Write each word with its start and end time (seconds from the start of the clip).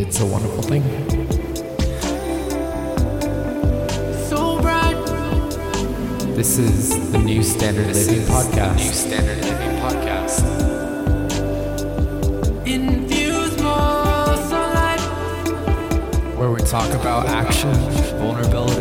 it's 0.00 0.18
a 0.20 0.26
wonderful 0.26 0.62
thing. 0.62 0.82
So 4.28 4.58
bright. 4.60 4.96
This 6.34 6.58
is 6.58 7.12
the 7.12 7.18
New 7.18 7.42
Standard 7.42 7.88
Living 7.88 8.22
Podcast. 8.22 8.76
New 8.76 8.92
Standard 8.92 9.44
Living 9.44 9.76
Podcast. 9.82 10.40
Infuse 12.66 13.62
more 13.62 14.36
sunlight. 14.48 15.00
where 16.38 16.50
we 16.50 16.60
talk 16.60 16.90
about 16.94 17.26
action, 17.26 17.74
vulnerability, 18.18 18.79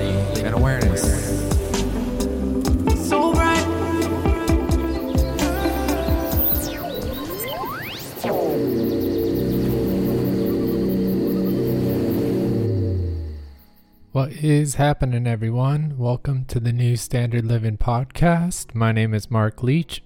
What 14.20 14.34
is 14.34 14.76
happening, 14.76 15.26
everyone? 15.26 15.98
Welcome 15.98 16.44
to 16.48 16.59
the 16.59 16.73
New 16.73 16.98
Standard 16.98 17.46
Living 17.46 17.78
Podcast. 17.78 18.76
My 18.76 18.92
name 18.92 19.14
is 19.14 19.32
Mark 19.32 19.64
Leach, 19.64 20.04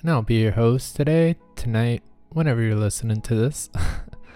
and 0.00 0.10
I'll 0.10 0.22
be 0.22 0.42
your 0.42 0.50
host 0.50 0.96
today, 0.96 1.36
tonight, 1.54 2.02
whenever 2.30 2.60
you're 2.60 2.74
listening 2.74 3.20
to 3.20 3.36
this. 3.36 3.70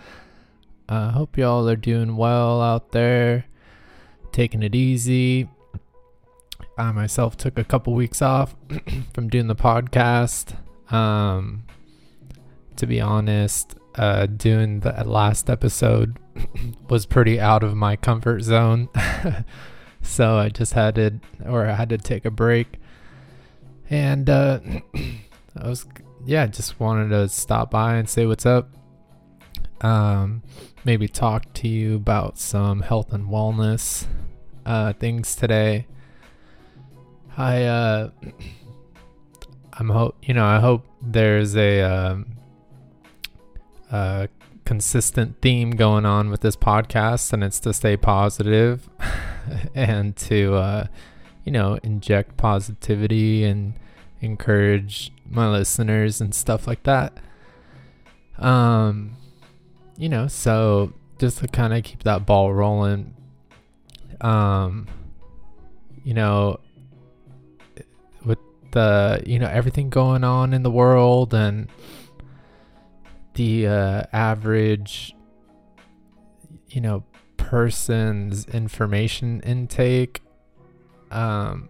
I 0.89 1.11
hope 1.11 1.37
y'all 1.37 1.69
are 1.69 1.75
doing 1.75 2.17
well 2.17 2.63
out 2.63 2.93
there, 2.93 3.47
taking 4.31 4.63
it 4.63 4.77
easy. 4.77 5.49
I 6.79 6.93
myself 6.93 7.37
took 7.37 7.59
a 7.59 7.65
couple 7.65 7.95
weeks 7.95 8.23
off 8.23 8.55
from 9.13 9.29
doing 9.29 9.49
the 9.49 9.57
podcast. 9.57 10.55
Um, 10.93 11.65
to 12.77 12.87
be 12.87 13.01
honest, 13.01 13.75
uh, 13.97 14.27
doing 14.27 14.79
the 14.81 15.03
last 15.05 15.51
episode 15.51 16.17
was 16.89 17.07
pretty 17.07 17.41
out 17.41 17.63
of 17.63 17.75
my 17.75 17.97
comfort 17.97 18.43
zone. 18.43 18.89
so 20.03 20.37
I 20.37 20.49
just 20.49 20.73
had 20.73 20.95
to, 20.97 21.21
or 21.45 21.67
I 21.67 21.75
had 21.75 21.89
to 21.91 21.99
take 21.99 22.25
a 22.25 22.31
break. 22.31 22.79
And 23.91 24.29
uh, 24.29 24.61
I 25.57 25.69
was, 25.69 25.87
yeah, 26.25 26.47
just 26.47 26.81
wanted 26.81 27.11
to 27.11 27.29
stop 27.29 27.71
by 27.71 27.97
and 27.97 28.09
say 28.09 28.27
what's 28.27 28.47
up. 28.47 28.71
Um, 29.81 30.43
maybe 30.85 31.07
talk 31.07 31.53
to 31.55 31.69
you 31.69 31.97
about 31.97 32.39
some 32.39 32.81
health 32.81 33.13
and 33.13 33.29
wellness 33.29 34.07
uh, 34.65 34.93
things 34.95 35.37
today. 35.37 35.87
I, 37.37 37.65
uh, 37.65 38.11
I'm 39.79 39.91
hope, 39.91 40.17
you 40.23 40.33
know, 40.33 40.47
I 40.47 40.59
hope 40.59 40.87
there's 41.03 41.55
a, 41.55 41.83
um, 41.83 42.37
uh, 43.91 44.27
consistent 44.77 45.41
theme 45.41 45.71
going 45.71 46.05
on 46.05 46.29
with 46.29 46.43
this 46.43 46.55
podcast, 46.55 47.33
and 47.33 47.43
it's 47.43 47.59
to 47.59 47.73
stay 47.73 47.97
positive 47.97 48.91
and 49.75 50.15
to, 50.15 50.55
uh, 50.55 50.87
you 51.45 51.51
know, 51.51 51.79
inject 51.83 52.37
positivity 52.37 53.43
and 53.43 53.73
encourage 54.21 55.11
my 55.31 55.51
listeners 55.51 56.21
and 56.21 56.35
stuff 56.35 56.67
like 56.67 56.83
that. 56.83 57.17
Um, 58.39 59.17
you 59.97 60.11
know, 60.11 60.29
so 60.29 60.93
just 61.19 61.39
to 61.39 61.49
kind 61.49 61.73
of 61.73 61.83
keep 61.83 62.03
that 62.03 62.27
ball 62.27 62.53
rolling. 62.53 63.15
Um, 64.21 64.89
you 66.05 66.13
know, 66.13 66.61
with 68.27 68.41
the 68.73 69.23
you 69.25 69.39
know 69.39 69.49
everything 69.49 69.89
going 69.89 70.23
on 70.23 70.53
in 70.53 70.63
the 70.63 70.71
world 70.71 71.33
and 71.33 71.69
the 73.37 73.67
uh, 73.67 74.03
average, 74.13 75.15
you 76.69 76.81
know, 76.81 77.05
person's 77.37 78.47
information 78.47 79.41
intake. 79.43 80.23
Um, 81.11 81.69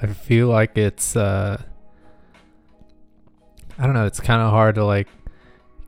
I 0.00 0.06
feel 0.06 0.48
like 0.48 0.78
it's, 0.78 1.14
uh, 1.14 1.60
I 3.78 3.84
don't 3.84 3.94
know, 3.94 4.06
it's 4.06 4.20
kind 4.20 4.40
of 4.40 4.50
hard 4.50 4.76
to 4.76 4.84
like 4.84 5.08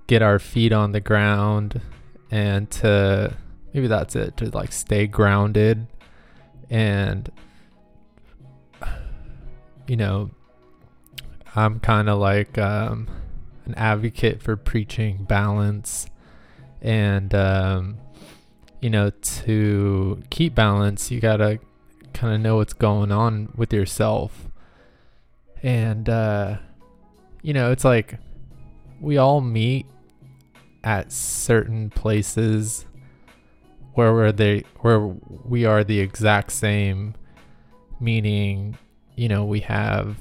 get 0.06 0.20
our 0.20 0.38
feet 0.38 0.72
on 0.72 0.92
the 0.92 1.00
ground 1.00 1.80
and 2.30 2.70
to, 2.72 3.34
maybe 3.72 3.86
that's 3.86 4.16
it, 4.16 4.36
to 4.38 4.50
like 4.50 4.72
stay 4.72 5.06
grounded 5.06 5.86
and, 6.68 7.30
you 9.86 9.96
know, 9.96 10.30
I'm 11.56 11.80
kind 11.80 12.08
of 12.08 12.18
like 12.18 12.58
um, 12.58 13.08
an 13.64 13.74
advocate 13.76 14.42
for 14.42 14.56
preaching 14.56 15.24
balance 15.24 16.06
and 16.82 17.34
um, 17.34 17.98
you 18.80 18.90
know 18.90 19.10
to 19.10 20.22
keep 20.30 20.54
balance 20.54 21.10
you 21.10 21.20
gotta 21.20 21.58
kind 22.12 22.34
of 22.34 22.40
know 22.40 22.56
what's 22.56 22.72
going 22.72 23.12
on 23.12 23.52
with 23.56 23.72
yourself. 23.72 24.48
And 25.62 26.08
uh, 26.08 26.58
you 27.42 27.52
know 27.52 27.70
it's 27.70 27.84
like 27.84 28.18
we 29.00 29.18
all 29.18 29.40
meet 29.40 29.86
at 30.82 31.12
certain 31.12 31.90
places 31.90 32.86
where 33.94 34.12
we're 34.12 34.32
the 34.32 34.64
where 34.80 35.00
we 35.00 35.64
are 35.64 35.84
the 35.84 36.00
exact 36.00 36.52
same 36.52 37.14
meaning 38.00 38.76
you 39.16 39.28
know 39.28 39.44
we 39.44 39.60
have 39.60 40.16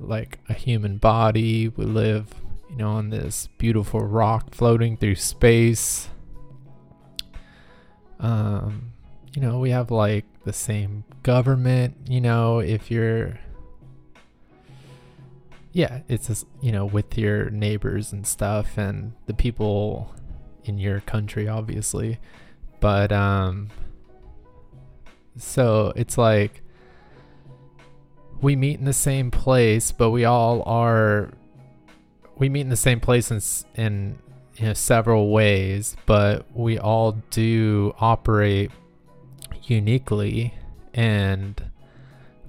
like 0.00 0.38
a 0.48 0.54
human 0.54 0.96
body. 0.96 1.68
We 1.68 1.84
live, 1.84 2.34
you 2.68 2.76
know, 2.76 2.90
on 2.90 3.10
this 3.10 3.48
beautiful 3.58 4.00
rock 4.00 4.54
floating 4.54 4.96
through 4.96 5.16
space. 5.16 6.08
Um, 8.18 8.92
you 9.34 9.40
know, 9.42 9.58
we 9.58 9.70
have 9.70 9.90
like 9.90 10.24
the 10.44 10.52
same 10.52 11.04
government, 11.22 11.96
you 12.08 12.20
know, 12.20 12.58
if 12.58 12.90
you're 12.90 13.38
yeah, 15.72 16.00
it's 16.08 16.26
just, 16.26 16.46
you 16.60 16.72
know, 16.72 16.84
with 16.84 17.16
your 17.16 17.48
neighbors 17.50 18.12
and 18.12 18.26
stuff 18.26 18.76
and 18.76 19.12
the 19.26 19.34
people 19.34 20.12
in 20.64 20.78
your 20.78 21.00
country 21.00 21.48
obviously. 21.48 22.18
But 22.80 23.12
um 23.12 23.68
so 25.36 25.92
it's 25.96 26.18
like 26.18 26.62
we 28.42 28.56
meet 28.56 28.78
in 28.78 28.84
the 28.84 28.92
same 28.92 29.30
place, 29.30 29.92
but 29.92 30.10
we 30.10 30.24
all 30.24 30.62
are. 30.64 31.30
We 32.36 32.48
meet 32.48 32.62
in 32.62 32.70
the 32.70 32.76
same 32.76 33.00
place 33.00 33.30
in 33.30 33.40
in 33.74 34.18
you 34.56 34.66
know, 34.66 34.72
several 34.72 35.30
ways, 35.30 35.96
but 36.06 36.46
we 36.54 36.78
all 36.78 37.12
do 37.30 37.94
operate 38.00 38.70
uniquely, 39.64 40.54
and 40.94 41.62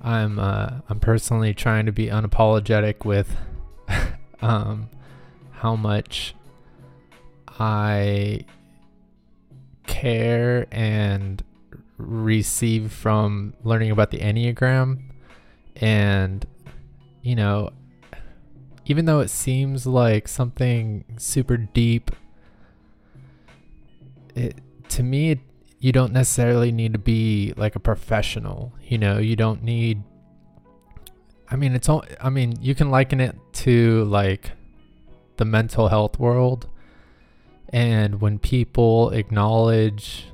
I'm 0.01 0.39
uh, 0.39 0.79
I'm 0.89 0.99
personally 0.99 1.53
trying 1.53 1.85
to 1.87 1.91
be 1.91 2.07
unapologetic 2.07 3.03
with 3.05 3.35
um, 4.41 4.89
how 5.51 5.75
much 5.75 6.35
I 7.59 8.45
care 9.87 10.67
and 10.71 11.43
receive 11.97 12.91
from 12.91 13.53
learning 13.63 13.91
about 13.91 14.09
the 14.11 14.19
Enneagram 14.19 15.10
and, 15.81 16.45
you 17.21 17.35
know, 17.35 17.71
even 18.85 19.05
though 19.05 19.19
it 19.19 19.29
seems 19.29 19.85
like 19.85 20.27
something 20.27 21.03
super 21.17 21.57
deep, 21.57 22.11
it 24.35 24.55
to 24.89 25.03
me, 25.03 25.31
it, 25.31 25.39
you 25.79 25.91
don't 25.91 26.13
necessarily 26.13 26.71
need 26.71 26.93
to 26.93 26.99
be 26.99 27.53
like 27.57 27.75
a 27.75 27.79
professional. 27.79 28.73
You 28.83 28.97
know, 28.97 29.17
you 29.17 29.35
don't 29.35 29.63
need. 29.63 30.03
I 31.49 31.55
mean, 31.55 31.73
it's 31.73 31.89
all. 31.89 32.05
I 32.21 32.29
mean, 32.29 32.57
you 32.61 32.75
can 32.75 32.91
liken 32.91 33.19
it 33.19 33.35
to 33.53 34.03
like 34.05 34.51
the 35.37 35.45
mental 35.45 35.87
health 35.87 36.19
world, 36.19 36.67
and 37.69 38.21
when 38.21 38.37
people 38.39 39.09
acknowledge 39.09 40.27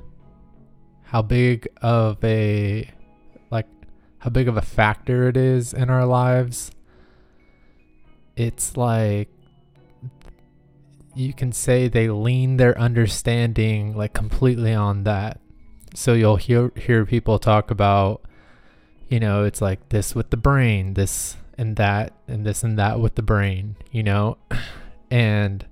how 1.04 1.22
big 1.22 1.68
of 1.80 2.22
a 2.22 2.90
how 4.20 4.30
big 4.30 4.48
of 4.48 4.56
a 4.56 4.62
factor 4.62 5.28
it 5.28 5.36
is 5.36 5.72
in 5.72 5.90
our 5.90 6.06
lives, 6.06 6.70
it's 8.36 8.76
like 8.76 9.28
you 11.14 11.32
can 11.32 11.52
say 11.52 11.88
they 11.88 12.08
lean 12.08 12.56
their 12.56 12.78
understanding 12.78 13.96
like 13.96 14.12
completely 14.12 14.72
on 14.72 15.04
that. 15.04 15.40
So 15.94 16.14
you'll 16.14 16.36
hear 16.36 16.70
hear 16.76 17.04
people 17.04 17.38
talk 17.38 17.70
about 17.70 18.22
you 19.08 19.18
know, 19.18 19.44
it's 19.44 19.60
like 19.60 19.88
this 19.88 20.14
with 20.14 20.30
the 20.30 20.36
brain, 20.36 20.94
this 20.94 21.36
and 21.56 21.76
that 21.76 22.12
and 22.28 22.44
this 22.44 22.62
and 22.62 22.78
that 22.78 23.00
with 23.00 23.14
the 23.14 23.22
brain, 23.22 23.76
you 23.90 24.02
know? 24.02 24.36
and 25.10 25.66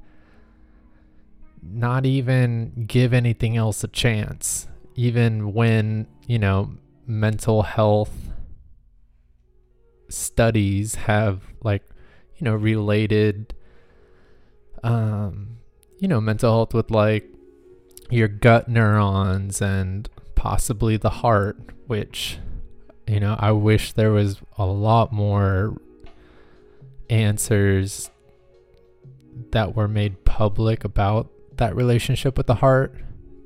not 1.62 2.06
even 2.06 2.86
give 2.86 3.12
anything 3.12 3.56
else 3.56 3.84
a 3.84 3.88
chance 3.88 4.68
even 4.94 5.52
when, 5.52 6.06
you 6.26 6.38
know, 6.38 6.72
mental 7.06 7.62
health 7.62 8.25
studies 10.08 10.94
have 10.94 11.42
like 11.62 11.82
you 12.36 12.44
know 12.44 12.54
related 12.54 13.54
um 14.82 15.56
you 15.98 16.08
know, 16.08 16.20
mental 16.20 16.52
health 16.52 16.74
with 16.74 16.90
like 16.90 17.28
your 18.10 18.28
gut 18.28 18.68
neurons 18.68 19.60
and 19.60 20.08
possibly 20.34 20.96
the 20.96 21.10
heart, 21.10 21.58
which, 21.86 22.38
you 23.06 23.20
know, 23.20 23.36
I 23.38 23.52
wish 23.52 23.92
there 23.92 24.12
was 24.12 24.40
a 24.58 24.66
lot 24.66 25.12
more 25.12 25.76
answers 27.08 28.10
that 29.52 29.74
were 29.74 29.88
made 29.88 30.24
public 30.24 30.84
about 30.84 31.30
that 31.56 31.74
relationship 31.74 32.36
with 32.36 32.46
the 32.46 32.56
heart. 32.56 32.94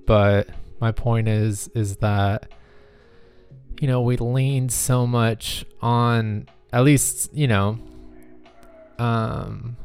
But 0.07 0.49
my 0.81 0.93
point 0.93 1.29
is, 1.29 1.69
is 1.75 1.97
that, 1.97 2.51
you 3.79 3.87
know, 3.89 4.01
we 4.03 4.17
lean 4.17 4.69
so 4.69 5.07
much 5.07 5.65
on, 5.81 6.49
at 6.73 6.85
least, 6.85 7.33
you 7.33 7.47
know, 7.49 7.79
um, 8.99 9.77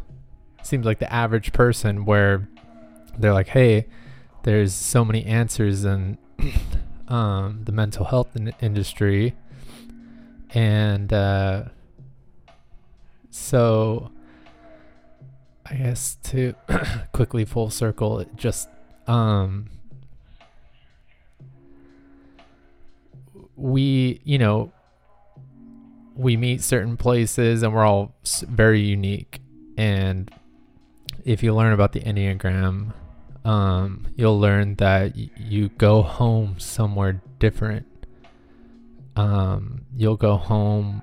seems 0.64 0.86
like 0.86 1.00
the 1.00 1.12
average 1.12 1.54
person 1.54 2.06
where 2.06 2.48
they're 3.18 3.34
like, 3.34 3.48
hey, 3.48 3.88
there's 4.44 4.74
so 4.74 5.06
many 5.06 5.26
answers 5.26 5.86
in 5.86 6.18
um, 7.08 7.62
the 7.64 7.72
mental 7.72 8.06
health 8.06 8.36
in- 8.36 8.54
industry. 8.62 9.36
And 10.52 11.12
uh, 11.12 11.66
so 13.30 14.12
I 15.66 15.76
guess 15.76 16.18
to 16.24 16.54
quickly 17.12 17.46
full 17.46 17.70
circle, 17.70 18.20
it 18.20 18.36
just 18.36 18.70
um, 19.08 19.68
we, 23.56 24.22
you 24.24 24.38
know, 24.38 24.72
we 26.16 26.38
meet 26.38 26.62
certain 26.62 26.98
places 26.98 27.64
and 27.64 27.74
we're 27.74 27.86
all 27.86 28.16
very 28.44 28.82
unique. 28.82 29.42
And 29.78 30.32
if 31.26 31.44
you 31.44 31.54
learn 31.54 31.74
about 31.74 31.92
the 31.92 32.00
Enneagram, 32.02 32.94
um, 33.44 34.08
you'll 34.16 34.40
learn 34.40 34.76
that 34.76 35.16
y- 35.16 35.30
you 35.38 35.70
go 35.70 36.02
home 36.02 36.56
somewhere 36.58 37.22
different. 37.40 37.86
Um, 39.16 39.86
you'll 39.96 40.18
go 40.18 40.38
home 40.38 41.02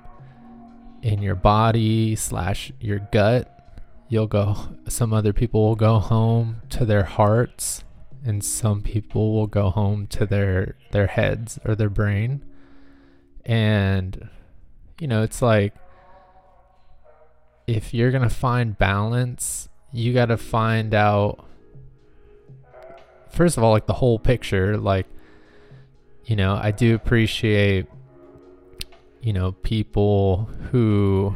in 1.02 1.22
your 1.22 1.34
body 1.34 2.16
slash 2.16 2.72
your 2.80 2.98
gut. 3.12 3.48
You'll 4.08 4.26
go. 4.26 4.56
Some 4.88 5.12
other 5.12 5.32
people 5.32 5.62
will 5.62 5.76
go 5.76 5.98
home 5.98 6.62
to 6.70 6.84
their 6.84 7.04
hearts, 7.04 7.84
and 8.24 8.44
some 8.44 8.82
people 8.82 9.32
will 9.34 9.46
go 9.46 9.70
home 9.70 10.06
to 10.08 10.26
their 10.26 10.76
their 10.92 11.08
heads 11.08 11.58
or 11.64 11.74
their 11.74 11.90
brain. 11.90 12.44
And 13.44 14.28
you 15.00 15.08
know, 15.08 15.22
it's 15.22 15.42
like 15.42 15.74
if 17.66 17.94
you're 17.94 18.10
gonna 18.10 18.30
find 18.30 18.76
balance, 18.78 19.68
you 19.92 20.12
gotta 20.12 20.36
find 20.36 20.94
out 20.94 21.44
first 23.32 23.56
of 23.56 23.64
all 23.64 23.72
like 23.72 23.86
the 23.86 23.94
whole 23.94 24.18
picture 24.18 24.76
like 24.76 25.06
you 26.24 26.36
know 26.36 26.58
i 26.62 26.70
do 26.70 26.94
appreciate 26.94 27.86
you 29.22 29.32
know 29.32 29.52
people 29.52 30.48
who 30.70 31.34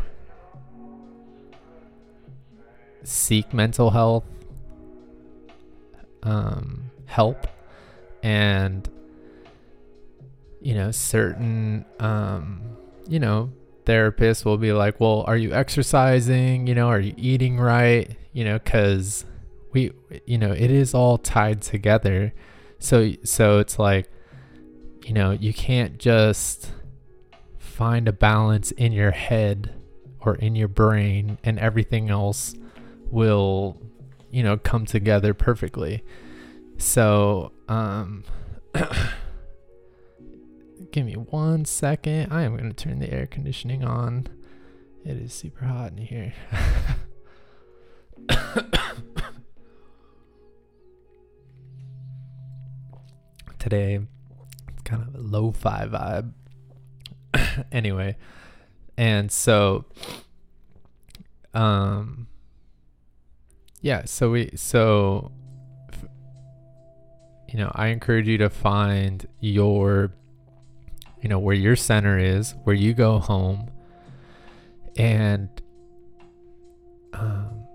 seek 3.03 3.55
mental 3.55 3.91
health 3.91 4.25
um, 6.27 6.91
help 7.07 7.47
and 8.23 8.89
you 10.61 10.75
know 10.75 10.91
certain 10.91 11.85
um, 12.01 12.61
you 13.09 13.21
know 13.21 13.51
therapists 13.85 14.45
will 14.45 14.59
be 14.59 14.73
like 14.73 15.01
well 15.01 15.25
are 15.27 15.37
you 15.37 15.53
exercising? 15.53 16.67
You 16.67 16.75
know 16.75 16.89
are 16.89 17.01
you 17.01 17.15
eating 17.17 17.59
right? 17.59 18.17
You 18.33 18.45
know 18.45 18.59
because 18.59 19.25
we 19.73 19.93
you 20.27 20.39
know 20.39 20.53
it 20.53 20.71
is 20.71 20.93
all 20.93 21.19
tied 21.19 21.63
together. 21.63 22.35
So 22.79 23.13
so 23.23 23.61
it's 23.61 23.79
like 23.79 24.11
you 25.05 25.13
know 25.13 25.31
you 25.31 25.55
can't 25.55 25.99
just 25.99 26.73
find 27.59 28.09
a 28.09 28.13
balance 28.13 28.73
in 28.73 28.91
your 28.91 29.13
head 29.13 29.73
or 30.21 30.35
in 30.35 30.57
your 30.57 30.69
brain 30.69 31.39
and 31.45 31.59
everything 31.61 32.11
else 32.11 32.55
will 33.11 33.81
you 34.31 34.43
know 34.43 34.57
come 34.57 34.85
together 34.87 35.33
perfectly 35.35 36.03
so 36.79 37.53
um 37.69 38.25
give 40.93 41.07
me 41.07 41.15
one 41.15 41.65
second 41.65 42.33
i 42.33 42.43
am 42.43 42.57
going 42.57 42.73
to 42.73 42.85
turn 42.85 42.99
the 42.99 43.13
air 43.13 43.27
conditioning 43.27 43.85
on 43.85 44.27
it 45.05 45.17
is 45.17 45.33
super 45.33 45.65
hot 45.65 45.93
in 45.93 45.99
here 45.99 46.35
today. 53.67 53.99
It's 54.69 54.83
kind 54.85 55.03
of 55.03 55.13
a 55.17 55.19
lo-fi 55.19 55.89
vibe. 55.89 56.33
anyway, 57.73 58.17
and 58.97 59.33
so 59.33 59.87
um 61.53 62.29
yeah, 63.81 64.05
so 64.05 64.31
we 64.31 64.51
so 64.55 65.33
you 67.49 67.59
know, 67.59 67.71
I 67.75 67.89
encourage 67.89 68.27
you 68.29 68.39
to 68.39 68.51
find 68.51 69.27
your 69.41 70.13
you 71.21 71.29
know, 71.29 71.39
where 71.39 71.55
your 71.55 71.77
center 71.77 72.19
is, 72.19 72.55
where 72.65 72.75
you 72.75 72.95
go 72.95 73.19
home 73.19 73.71
and 74.97 75.49
um 77.13 77.67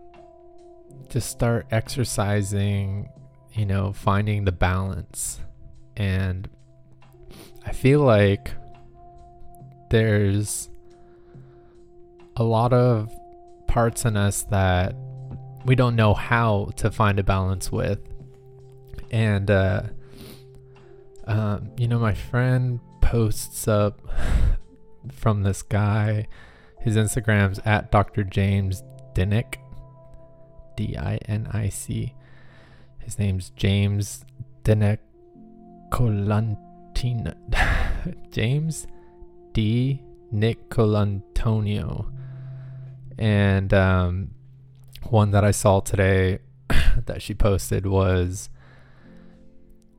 just 1.09 1.30
start 1.30 1.68
exercising, 1.71 3.09
you 3.53 3.65
know, 3.65 3.92
finding 3.92 4.45
the 4.45 4.51
balance. 4.51 5.42
And 5.98 6.48
I 7.65 7.74
feel 7.74 8.00
like 8.00 8.51
there's 9.89 10.69
a 12.38 12.44
lot 12.44 12.71
of 12.71 13.12
parts 13.68 14.06
in 14.06 14.15
us 14.15 14.44
that 14.44 14.95
we 15.65 15.75
don't 15.75 15.95
know 15.95 16.13
how 16.13 16.71
to 16.77 16.91
find 16.91 17.19
a 17.19 17.23
balance 17.23 17.71
with. 17.71 17.99
And, 19.11 19.49
uh, 19.51 19.83
um, 21.25 21.71
you 21.77 21.87
know, 21.87 21.99
my 21.99 22.13
friend 22.13 22.79
posts 23.01 23.67
up 23.67 23.99
from 25.11 25.43
this 25.43 25.61
guy. 25.61 26.27
His 26.79 26.95
Instagram's 26.95 27.59
at 27.65 27.91
Dr. 27.91 28.23
James 28.23 28.83
Dinic, 29.13 29.55
D 30.75 30.97
I 30.97 31.19
N 31.27 31.47
I 31.51 31.69
C. 31.69 32.15
His 32.99 33.19
name's 33.19 33.49
James 33.51 34.23
Dinnick 34.63 35.00
Colantina 35.91 37.36
James 38.31 38.88
D 39.53 40.01
Nicolantonio 40.33 42.09
and 43.17 43.74
um, 43.74 44.29
one 45.10 45.31
that 45.31 45.43
I 45.43 45.51
saw 45.51 45.79
today 45.79 46.39
that 47.05 47.22
she 47.22 47.34
posted 47.34 47.86
was 47.86 48.50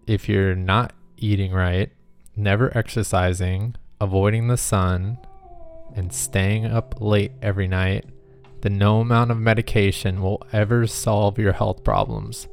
if 0.06 0.28
you're 0.28 0.54
not 0.54 0.92
eating 1.16 1.52
right, 1.52 1.90
never 2.36 2.76
exercising, 2.76 3.76
avoiding 4.00 4.48
the 4.48 4.56
sun, 4.56 5.18
and 5.94 6.12
staying 6.12 6.66
up 6.66 6.96
late 7.00 7.32
every 7.42 7.68
night, 7.68 8.06
then 8.62 8.78
no 8.78 9.00
amount 9.00 9.30
of 9.30 9.38
medication 9.38 10.22
will 10.22 10.42
ever 10.52 10.86
solve 10.86 11.38
your 11.38 11.52
health 11.52 11.84
problems. 11.84 12.48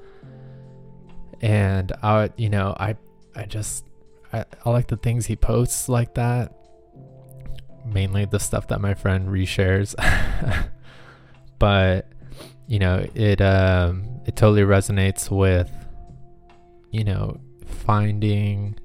And 1.41 1.91
I, 2.03 2.31
you 2.35 2.49
know, 2.49 2.75
I 2.77 2.97
I 3.35 3.45
just 3.45 3.85
I, 4.33 4.45
I 4.65 4.69
like 4.69 4.87
the 4.87 4.97
things 4.97 5.25
he 5.25 5.35
posts 5.35 5.87
like 5.87 6.15
that. 6.15 6.53
Mainly 7.85 8.25
the 8.25 8.39
stuff 8.39 8.67
that 8.67 8.81
my 8.81 8.93
friend 8.93 9.29
reshares. 9.29 9.95
but 11.59 12.07
you 12.69 12.79
know, 12.79 13.05
it 13.15 13.41
um 13.41 14.21
it 14.25 14.35
totally 14.35 14.61
resonates 14.61 15.29
with 15.29 15.69
you 16.91 17.03
know, 17.03 17.39
finding 17.65 18.79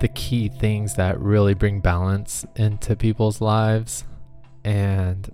the 0.00 0.08
key 0.08 0.48
things 0.48 0.94
that 0.94 1.20
really 1.20 1.54
bring 1.54 1.80
balance 1.80 2.46
into 2.56 2.96
people's 2.96 3.40
lives. 3.40 4.04
And 4.64 5.30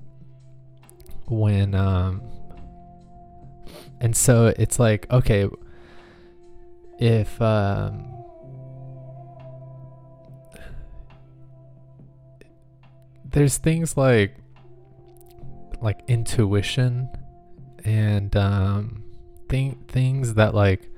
when 1.26 1.74
um 1.74 2.22
and 4.00 4.16
so 4.16 4.52
it's 4.58 4.78
like 4.78 5.10
okay 5.10 5.48
if 7.02 7.42
um, 7.42 8.04
there's 13.24 13.56
things 13.56 13.96
like 13.96 14.36
like 15.82 16.00
intuition 16.08 17.08
and 17.84 18.34
um, 18.36 19.04
thing 19.48 19.84
things 19.88 20.34
that 20.34 20.54
like 20.54 20.88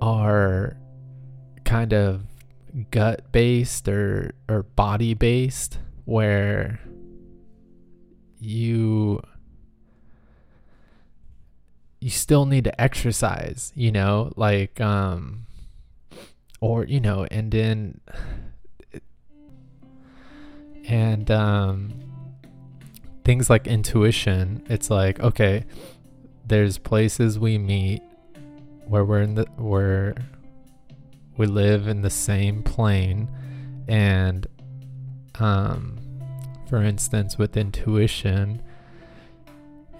are 0.00 0.76
kind 1.64 1.92
of 1.92 2.22
gut 2.90 3.32
based 3.32 3.88
or 3.88 4.32
or 4.48 4.62
body 4.62 5.14
based 5.14 5.78
where 6.04 6.80
you 8.38 9.20
you 12.00 12.10
still 12.10 12.46
need 12.46 12.64
to 12.64 12.80
exercise, 12.80 13.72
you 13.74 13.90
know, 13.90 14.32
like 14.36 14.80
um 14.80 15.46
or 16.60 16.84
you 16.84 17.00
know, 17.00 17.26
and 17.30 17.50
then 17.50 18.00
and 20.86 21.30
um 21.30 22.07
things 23.28 23.50
like 23.50 23.66
intuition, 23.66 24.64
it's 24.70 24.88
like 24.88 25.20
okay, 25.20 25.62
there's 26.46 26.78
places 26.78 27.38
we 27.38 27.58
meet 27.58 28.00
where 28.86 29.04
we're 29.04 29.20
in 29.20 29.34
the 29.34 29.44
where 29.58 30.14
we 31.36 31.46
live 31.46 31.88
in 31.88 32.00
the 32.00 32.08
same 32.08 32.62
plane 32.62 33.28
and 33.86 34.46
um 35.40 35.98
for 36.70 36.82
instance 36.82 37.36
with 37.36 37.54
intuition 37.54 38.62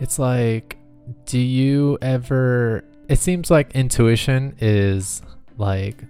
it's 0.01 0.19
like 0.19 0.79
do 1.27 1.39
you 1.39 1.99
ever 2.01 2.83
it 3.09 3.19
seems 3.19 3.51
like 3.51 3.71
intuition 3.73 4.57
is 4.59 5.21
like 5.59 6.03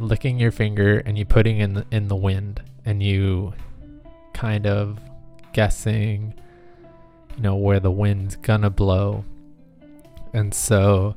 licking 0.00 0.40
your 0.40 0.50
finger 0.50 0.98
and 1.06 1.16
you 1.16 1.24
putting 1.24 1.58
in 1.58 1.74
the, 1.74 1.86
in 1.92 2.08
the 2.08 2.16
wind 2.16 2.60
and 2.84 3.04
you 3.04 3.52
kind 4.32 4.66
of 4.66 4.98
guessing 5.54 6.34
you 7.36 7.42
know 7.42 7.56
where 7.56 7.80
the 7.80 7.90
wind's 7.90 8.36
gonna 8.36 8.70
blow. 8.70 9.24
And 10.34 10.52
so 10.52 11.16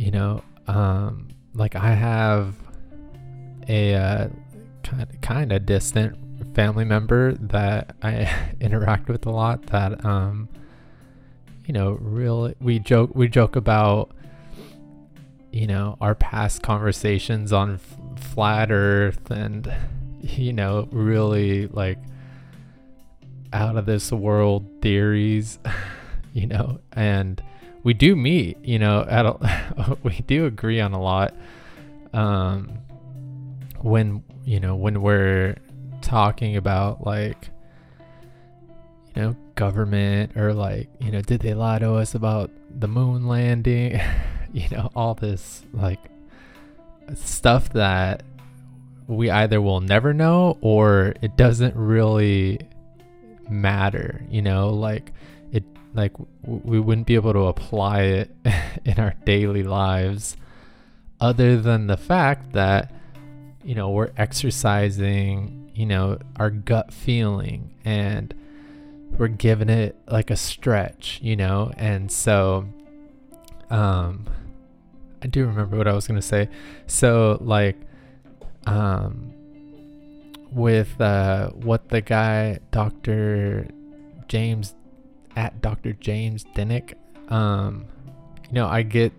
you 0.00 0.10
know 0.10 0.42
um 0.66 1.28
like 1.54 1.74
i 1.76 1.90
have 1.90 2.54
a 3.68 3.94
uh, 3.94 4.28
kind 5.20 5.52
of 5.52 5.66
distant 5.66 6.16
family 6.54 6.84
member 6.84 7.34
that 7.34 7.94
i 8.02 8.52
interact 8.60 9.08
with 9.08 9.26
a 9.26 9.30
lot 9.30 9.62
that 9.66 10.02
um 10.04 10.48
you 11.66 11.74
know 11.74 11.98
really 12.00 12.54
we 12.60 12.78
joke 12.78 13.10
we 13.14 13.28
joke 13.28 13.56
about 13.56 14.10
you 15.52 15.66
know 15.66 15.98
our 16.00 16.14
past 16.14 16.62
conversations 16.62 17.52
on 17.52 17.74
f- 17.74 18.24
flat 18.24 18.70
earth 18.70 19.30
and 19.30 19.72
you 20.20 20.52
know 20.52 20.88
really 20.92 21.66
like 21.68 21.98
out 23.52 23.76
of 23.76 23.86
this 23.86 24.12
world 24.12 24.66
theories 24.80 25.58
you 26.32 26.46
know 26.46 26.80
and 26.92 27.42
we 27.82 27.94
do 27.94 28.14
meet 28.14 28.56
you 28.64 28.78
know 28.78 29.04
at 29.08 29.26
a, 29.26 29.96
we 30.02 30.20
do 30.26 30.46
agree 30.46 30.80
on 30.80 30.92
a 30.92 31.00
lot 31.00 31.34
um 32.12 32.70
when 33.80 34.22
you 34.44 34.60
know 34.60 34.74
when 34.76 35.00
we're 35.02 35.56
talking 36.00 36.56
about 36.56 37.06
like 37.06 37.50
you 39.14 39.22
know 39.22 39.36
government 39.54 40.36
or 40.36 40.54
like 40.54 40.88
you 41.00 41.10
know 41.10 41.20
did 41.20 41.40
they 41.40 41.54
lie 41.54 41.78
to 41.78 41.94
us 41.94 42.14
about 42.14 42.50
the 42.78 42.88
moon 42.88 43.26
landing? 43.26 44.00
You 44.52 44.68
know 44.70 44.90
all 44.96 45.14
this 45.14 45.64
like 45.72 46.00
stuff 47.14 47.72
that 47.74 48.24
we 49.06 49.30
either 49.30 49.62
will 49.62 49.80
never 49.80 50.12
know 50.12 50.58
or 50.60 51.14
it 51.22 51.36
doesn't 51.36 51.76
really 51.76 52.58
matter 53.50 54.24
you 54.30 54.42
know 54.42 54.70
like 54.70 55.12
it 55.52 55.64
like 55.94 56.12
w- 56.42 56.62
we 56.64 56.80
wouldn't 56.80 57.06
be 57.06 57.14
able 57.14 57.32
to 57.32 57.46
apply 57.46 58.02
it 58.02 58.30
in 58.84 58.98
our 58.98 59.14
daily 59.24 59.62
lives 59.62 60.36
other 61.20 61.60
than 61.60 61.86
the 61.86 61.96
fact 61.96 62.52
that 62.52 62.92
you 63.62 63.74
know 63.74 63.90
we're 63.90 64.10
exercising 64.16 65.70
you 65.74 65.86
know 65.86 66.18
our 66.36 66.50
gut 66.50 66.92
feeling 66.92 67.74
and 67.84 68.34
we're 69.18 69.28
giving 69.28 69.68
it 69.68 69.96
like 70.06 70.30
a 70.30 70.36
stretch 70.36 71.18
you 71.22 71.36
know? 71.36 71.72
And 71.76 72.10
so 72.10 72.66
um 73.70 74.26
i 75.22 75.26
do 75.26 75.46
remember 75.46 75.76
what 75.76 75.86
i 75.86 75.92
was 75.92 76.06
going 76.06 76.18
to 76.18 76.26
say. 76.26 76.48
So 76.86 77.38
like 77.40 77.76
um 78.66 79.32
with 80.52 81.00
uh 81.00 81.50
what 81.50 81.88
the 81.88 82.00
guy 82.00 82.58
dr 82.70 83.68
james 84.28 84.74
at 85.36 85.60
dr 85.60 85.92
james 85.94 86.44
Dinic. 86.56 86.94
um 87.28 87.86
you 88.48 88.54
know 88.54 88.66
i 88.66 88.82
get 88.82 89.12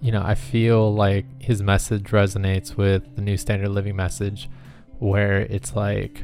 you 0.00 0.12
know 0.12 0.22
i 0.24 0.34
feel 0.34 0.94
like 0.94 1.26
his 1.42 1.62
message 1.62 2.04
resonates 2.04 2.76
with 2.76 3.16
the 3.16 3.22
new 3.22 3.36
standard 3.36 3.70
living 3.70 3.96
message 3.96 4.48
where 4.98 5.40
it's 5.40 5.74
like 5.74 6.22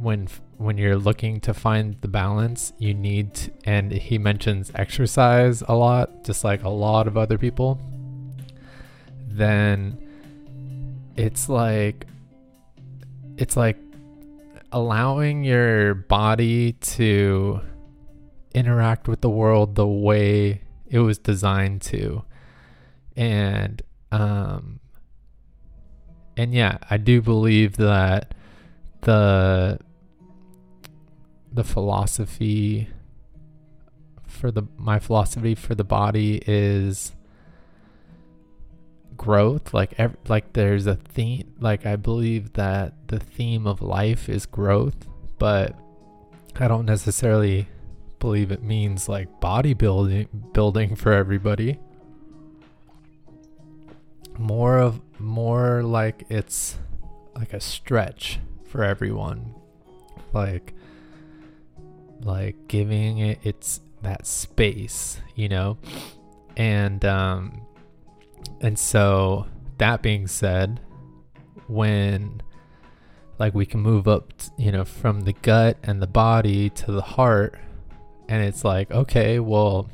when 0.00 0.28
when 0.56 0.78
you're 0.78 0.96
looking 0.96 1.40
to 1.40 1.52
find 1.52 1.96
the 2.00 2.08
balance 2.08 2.72
you 2.78 2.94
need 2.94 3.34
to, 3.34 3.50
and 3.64 3.92
he 3.92 4.18
mentions 4.18 4.70
exercise 4.74 5.62
a 5.68 5.74
lot 5.74 6.24
just 6.24 6.42
like 6.44 6.62
a 6.62 6.68
lot 6.68 7.06
of 7.06 7.16
other 7.16 7.36
people 7.36 7.78
then 9.28 10.03
it's 11.16 11.48
like 11.48 12.06
it's 13.36 13.56
like 13.56 13.78
allowing 14.72 15.44
your 15.44 15.94
body 15.94 16.72
to 16.72 17.60
interact 18.54 19.08
with 19.08 19.20
the 19.20 19.30
world 19.30 19.74
the 19.74 19.86
way 19.86 20.62
it 20.86 20.98
was 21.00 21.18
designed 21.18 21.82
to. 21.82 22.24
And 23.16 23.82
um 24.10 24.80
and 26.36 26.54
yeah 26.54 26.78
i 26.90 26.96
do 26.96 27.20
believe 27.20 27.76
that 27.76 28.34
the 29.02 29.78
the 31.52 31.64
philosophy 31.64 32.88
for 34.26 34.50
the 34.50 34.62
my 34.76 34.98
philosophy 34.98 35.54
for 35.54 35.74
the 35.74 35.84
body 35.84 36.42
is 36.46 37.12
growth 39.16 39.72
like 39.72 39.94
ev- 39.98 40.16
like 40.28 40.52
there's 40.52 40.86
a 40.86 40.96
theme 40.96 41.52
like 41.60 41.86
i 41.86 41.96
believe 41.96 42.52
that 42.54 42.94
the 43.08 43.18
theme 43.18 43.66
of 43.66 43.80
life 43.80 44.28
is 44.28 44.46
growth 44.46 45.06
but 45.38 45.78
i 46.56 46.66
don't 46.66 46.86
necessarily 46.86 47.68
believe 48.24 48.50
it 48.50 48.62
means 48.62 49.06
like 49.06 49.28
bodybuilding 49.38 50.54
building 50.54 50.96
for 50.96 51.12
everybody. 51.12 51.78
More 54.38 54.78
of 54.78 55.02
more 55.18 55.82
like 55.82 56.24
it's 56.30 56.78
like 57.36 57.52
a 57.52 57.60
stretch 57.60 58.40
for 58.64 58.82
everyone. 58.82 59.54
Like 60.32 60.72
like 62.22 62.56
giving 62.66 63.18
it 63.18 63.40
its 63.42 63.80
that 64.00 64.26
space 64.26 65.20
you 65.34 65.50
know? 65.50 65.76
And 66.56 67.04
um 67.04 67.60
and 68.64 68.78
so 68.78 69.46
that 69.76 70.00
being 70.00 70.26
said 70.26 70.80
when 71.66 72.40
like 73.38 73.54
we 73.54 73.66
can 73.66 73.78
move 73.80 74.08
up 74.08 74.32
t- 74.38 74.48
you 74.56 74.72
know 74.72 74.86
from 74.86 75.20
the 75.20 75.34
gut 75.34 75.76
and 75.82 76.00
the 76.00 76.06
body 76.06 76.70
to 76.70 76.90
the 76.90 77.02
heart 77.02 77.58
and 78.26 78.42
it's 78.42 78.64
like 78.64 78.90
okay 78.90 79.38
well 79.38 79.86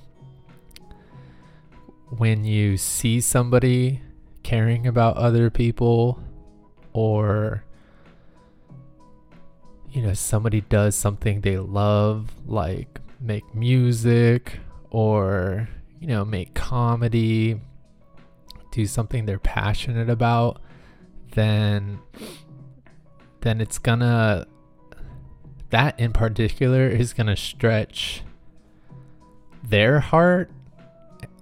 when 2.16 2.44
you 2.44 2.76
see 2.76 3.20
somebody 3.20 4.00
caring 4.44 4.86
about 4.86 5.16
other 5.16 5.50
people 5.50 6.22
or 6.92 7.64
you 9.90 10.00
know 10.00 10.14
somebody 10.14 10.60
does 10.60 10.94
something 10.94 11.40
they 11.40 11.58
love 11.58 12.30
like 12.46 13.00
make 13.20 13.52
music 13.52 14.60
or 14.90 15.68
you 15.98 16.06
know 16.06 16.24
make 16.24 16.54
comedy 16.54 17.60
do 18.70 18.86
something 18.86 19.26
they're 19.26 19.38
passionate 19.38 20.08
about 20.08 20.60
then 21.32 21.98
then 23.40 23.60
it's 23.60 23.78
gonna 23.78 24.46
that 25.70 25.98
in 25.98 26.12
particular 26.12 26.88
is 26.88 27.12
gonna 27.12 27.36
stretch 27.36 28.22
their 29.62 30.00
heart 30.00 30.50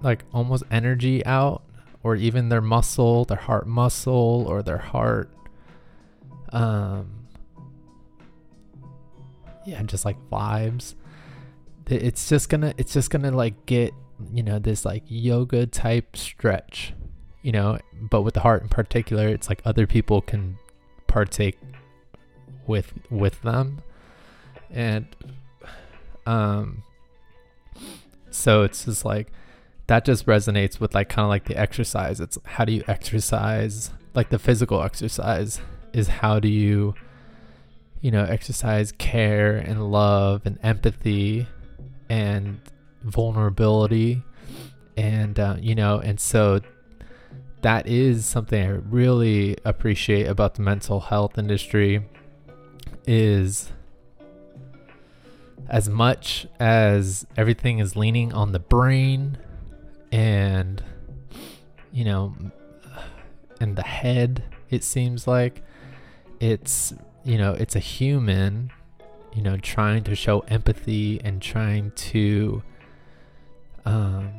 like 0.03 0.25
almost 0.33 0.63
energy 0.71 1.25
out 1.25 1.63
or 2.03 2.15
even 2.15 2.49
their 2.49 2.61
muscle 2.61 3.25
their 3.25 3.39
heart 3.39 3.67
muscle 3.67 4.45
or 4.49 4.63
their 4.63 4.79
heart 4.79 5.31
um 6.53 7.19
yeah 9.69 9.83
just 9.83 10.05
like 10.05 10.17
vibes. 10.31 10.95
It's 11.87 12.29
just 12.29 12.49
gonna 12.49 12.75
it's 12.79 12.93
just 12.93 13.11
gonna 13.11 13.31
like 13.31 13.67
get 13.67 13.93
you 14.33 14.43
know 14.43 14.59
this 14.59 14.85
like 14.85 15.05
yoga 15.07 15.67
type 15.67 16.17
stretch 16.17 16.95
you 17.43 17.53
know 17.53 17.79
but 18.01 18.23
with 18.23 18.35
the 18.35 18.41
heart 18.41 18.63
in 18.63 18.69
particular 18.69 19.29
it's 19.29 19.49
like 19.49 19.63
other 19.65 19.87
people 19.87 20.21
can 20.21 20.59
partake 21.07 21.59
with 22.69 22.93
with 23.11 23.43
them. 23.43 23.83
And 24.71 25.07
um 26.27 26.85
so 28.31 28.63
it's 28.63 28.85
just 28.85 29.05
like 29.05 29.33
that 29.89 30.05
just 30.05 30.27
resonates 30.27 30.79
with 30.79 30.95
like 30.95 31.09
kind 31.09 31.25
of 31.25 31.31
like 31.31 31.47
the 31.47 31.57
exercise. 31.57 32.21
It's 32.21 32.39
how 32.45 32.65
do 32.65 32.73
you 32.73 32.85
exercise 32.87 33.91
like 34.15 34.29
the 34.29 34.39
physical 34.39 34.83
exercise 34.83 35.61
is 35.93 36.09
how 36.09 36.39
do 36.39 36.49
you 36.49 36.95
you 38.01 38.11
know 38.11 38.25
exercise 38.25 38.93
care 38.93 39.57
and 39.57 39.91
love 39.91 40.43
and 40.45 40.59
empathy 40.63 41.47
and 42.09 42.61
vulnerability 43.03 44.23
and 44.97 45.39
uh, 45.41 45.57
you 45.59 45.75
know 45.75 45.99
and 45.99 46.21
so 46.21 46.61
that 47.63 47.87
is 47.87 48.25
something 48.27 48.63
i 48.63 48.71
really 48.89 49.57
appreciate 49.65 50.27
about 50.27 50.55
the 50.55 50.63
mental 50.63 51.01
health 51.01 51.39
industry 51.39 52.05
is 53.07 53.73
as 55.69 55.89
much 55.89 56.47
as 56.59 57.27
everything 57.37 57.79
is 57.79 57.97
leaning 57.97 58.33
on 58.33 58.53
the 58.53 58.59
brain 58.59 59.37
and 60.13 60.83
you 61.93 62.05
know 62.05 62.35
and 63.61 63.77
the 63.77 63.83
head 63.83 64.43
it 64.71 64.85
seems 64.85 65.27
like 65.27 65.63
it's 66.41 66.95
you 67.25 67.37
know 67.37 67.53
it's 67.55 67.77
a 67.77 67.81
human 67.81 68.71
you 69.35 69.43
know 69.43 69.57
trying 69.59 70.03
to 70.05 70.15
show 70.15 70.41
empathy 70.49 71.21
and 71.23 71.43
trying 71.43 71.91
to 71.93 72.63
um, 73.85 74.31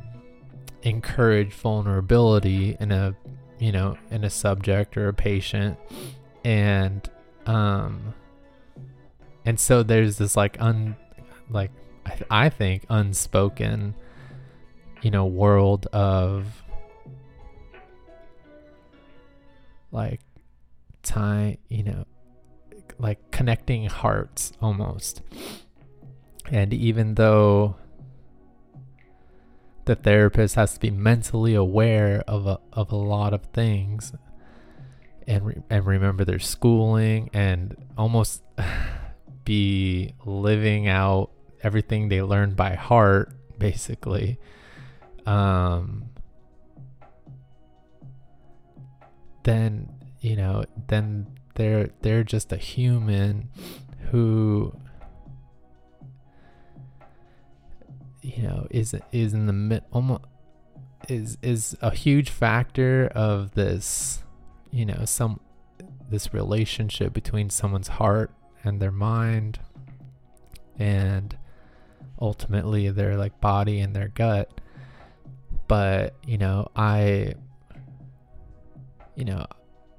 encourage 0.83 1.53
vulnerability 1.53 2.77
in 2.79 2.91
a 2.91 3.15
you 3.59 3.71
know 3.71 3.97
in 4.11 4.23
a 4.23 4.29
subject 4.29 4.97
or 4.97 5.09
a 5.09 5.13
patient. 5.13 5.77
And 6.43 7.07
um 7.45 8.13
and 9.45 9.59
so 9.59 9.83
there's 9.83 10.17
this 10.17 10.35
like 10.37 10.57
un 10.59 10.95
like 11.49 11.71
I, 12.05 12.09
th- 12.11 12.27
I 12.29 12.49
think 12.49 12.85
unspoken 12.89 13.95
you 15.01 15.11
know 15.11 15.25
world 15.25 15.85
of 15.87 16.45
like 19.91 20.21
time 21.03 21.57
you 21.69 21.83
know 21.83 22.05
like 22.99 23.31
connecting 23.31 23.85
hearts 23.85 24.51
almost. 24.61 25.21
And 26.51 26.73
even 26.73 27.15
though 27.15 27.75
the 29.89 29.95
therapist 29.95 30.53
has 30.53 30.75
to 30.75 30.79
be 30.79 30.91
mentally 30.91 31.55
aware 31.55 32.23
of 32.27 32.45
a, 32.45 32.59
of 32.71 32.91
a 32.91 32.95
lot 32.95 33.33
of 33.33 33.41
things 33.45 34.13
and 35.25 35.43
re- 35.43 35.63
and 35.67 35.83
remember 35.83 36.23
their 36.23 36.37
schooling 36.37 37.27
and 37.33 37.75
almost 37.97 38.43
be 39.45 40.13
living 40.23 40.87
out 40.87 41.31
everything 41.63 42.07
they 42.07 42.21
learned 42.21 42.55
by 42.55 42.75
heart 42.75 43.33
basically. 43.57 44.37
Um 45.25 46.11
then 49.41 49.89
you 50.19 50.35
know 50.35 50.65
then 50.87 51.25
they're 51.55 51.89
they're 52.03 52.23
just 52.23 52.53
a 52.53 52.57
human 52.57 53.49
who 54.11 54.71
you 58.35 58.43
know 58.43 58.67
is 58.69 58.95
is 59.11 59.33
in 59.33 59.45
the 59.45 59.53
mid 59.53 59.83
almost 59.91 60.23
is 61.07 61.37
is 61.41 61.75
a 61.81 61.91
huge 61.91 62.29
factor 62.29 63.09
of 63.15 63.51
this 63.55 64.23
you 64.71 64.85
know 64.85 65.05
some 65.05 65.39
this 66.09 66.33
relationship 66.33 67.13
between 67.13 67.49
someone's 67.49 67.87
heart 67.87 68.31
and 68.63 68.81
their 68.81 68.91
mind 68.91 69.59
and 70.77 71.37
ultimately 72.21 72.89
their 72.89 73.15
like 73.15 73.39
body 73.39 73.79
and 73.79 73.95
their 73.95 74.09
gut. 74.09 74.49
But 75.67 76.15
you 76.25 76.37
know 76.39 76.67
i 76.75 77.33
you 79.15 79.25
know 79.25 79.45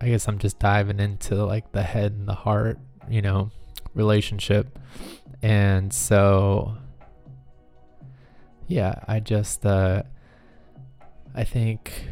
i 0.00 0.08
guess 0.08 0.26
i'm 0.26 0.38
just 0.38 0.58
diving 0.58 0.98
into 0.98 1.44
like 1.44 1.70
the 1.70 1.82
head 1.82 2.12
and 2.12 2.26
the 2.26 2.34
heart 2.34 2.78
you 3.08 3.22
know 3.22 3.50
relationship. 3.94 4.78
And 5.42 5.92
so 5.92 6.76
yeah 8.70 8.94
i 9.08 9.18
just 9.18 9.66
uh 9.66 10.00
i 11.34 11.42
think 11.42 12.06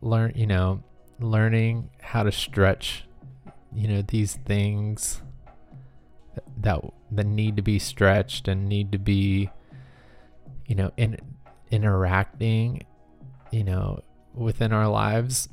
learn 0.00 0.32
you 0.34 0.46
know 0.46 0.82
learning 1.20 1.88
how 2.02 2.24
to 2.24 2.32
stretch 2.32 3.04
you 3.72 3.86
know 3.86 4.02
these 4.02 4.34
things 4.44 5.22
that 6.58 6.82
that 7.12 7.26
need 7.26 7.54
to 7.54 7.62
be 7.62 7.78
stretched 7.78 8.48
and 8.48 8.68
need 8.68 8.90
to 8.90 8.98
be 8.98 9.48
you 10.66 10.74
know 10.74 10.90
in 10.96 11.16
interacting 11.70 12.84
you 13.52 13.62
know 13.62 14.02
within 14.34 14.72
our 14.72 14.88
lives 14.88 15.48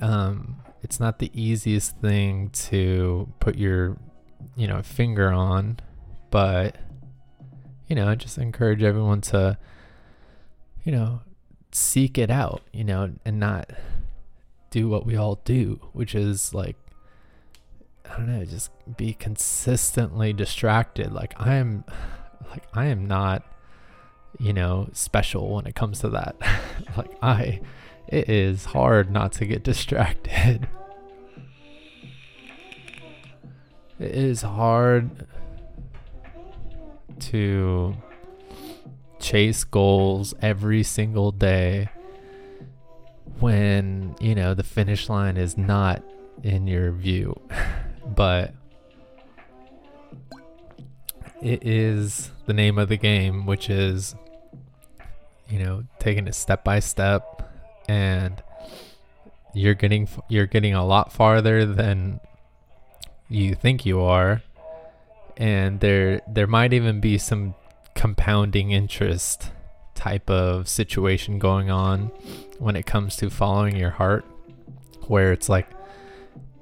um 0.00 0.56
it's 0.82 0.98
not 0.98 1.20
the 1.20 1.30
easiest 1.40 1.96
thing 2.00 2.50
to 2.50 3.32
put 3.38 3.56
your 3.56 3.96
you 4.56 4.66
know 4.66 4.82
finger 4.82 5.30
on 5.30 5.78
but 6.30 6.76
you 7.88 7.96
know 7.96 8.08
I 8.08 8.14
just 8.14 8.38
encourage 8.38 8.82
everyone 8.82 9.20
to 9.22 9.58
you 10.84 10.92
know 10.92 11.20
seek 11.72 12.18
it 12.18 12.30
out 12.30 12.62
you 12.72 12.84
know 12.84 13.10
and 13.24 13.40
not 13.40 13.70
do 14.70 14.88
what 14.88 15.06
we 15.06 15.16
all 15.16 15.40
do 15.44 15.80
which 15.92 16.14
is 16.14 16.54
like 16.54 16.76
I 18.06 18.18
don't 18.18 18.26
know, 18.26 18.44
just 18.44 18.70
be 18.96 19.14
consistently 19.14 20.32
distracted. 20.32 21.12
Like 21.12 21.34
I 21.36 21.54
am 21.54 21.84
like 22.50 22.64
I 22.74 22.86
am 22.86 23.06
not 23.06 23.44
you 24.38 24.52
know, 24.52 24.88
special 24.92 25.54
when 25.54 25.66
it 25.66 25.74
comes 25.74 26.00
to 26.00 26.10
that. 26.10 26.36
like 26.96 27.16
I 27.22 27.60
it 28.08 28.28
is 28.28 28.66
hard 28.66 29.10
not 29.10 29.32
to 29.32 29.46
get 29.46 29.62
distracted. 29.64 30.68
it 33.98 34.10
is 34.10 34.42
hard 34.42 35.26
to 37.20 37.94
chase 39.20 39.64
goals 39.64 40.34
every 40.42 40.82
single 40.82 41.32
day 41.32 41.88
when, 43.40 44.14
you 44.20 44.34
know, 44.34 44.54
the 44.54 44.62
finish 44.62 45.08
line 45.08 45.36
is 45.36 45.56
not 45.56 46.02
in 46.42 46.66
your 46.66 46.92
view. 46.92 47.40
but 48.06 48.54
it 51.42 51.66
is 51.66 52.30
the 52.46 52.52
name 52.52 52.78
of 52.78 52.88
the 52.88 52.96
game, 52.96 53.46
which 53.46 53.68
is, 53.68 54.14
you 55.48 55.58
know, 55.58 55.84
taking 55.98 56.26
it 56.26 56.34
step 56.34 56.64
by 56.64 56.80
step, 56.80 57.50
and 57.88 58.42
you're 59.52 59.74
getting 59.74 60.08
you're 60.28 60.46
getting 60.46 60.74
a 60.74 60.84
lot 60.84 61.12
farther 61.12 61.66
than 61.66 62.20
you 63.28 63.54
think 63.54 63.84
you 63.84 64.00
are, 64.00 64.42
and 65.36 65.80
there 65.80 66.20
there 66.28 66.46
might 66.46 66.72
even 66.72 67.00
be 67.00 67.18
some 67.18 67.54
compounding 67.94 68.70
interest 68.70 69.50
type 69.94 70.28
of 70.28 70.68
situation 70.68 71.38
going 71.38 71.70
on 71.70 72.10
when 72.58 72.76
it 72.76 72.84
comes 72.86 73.16
to 73.16 73.30
following 73.30 73.76
your 73.76 73.90
heart, 73.90 74.24
where 75.06 75.32
it's 75.32 75.48
like 75.48 75.68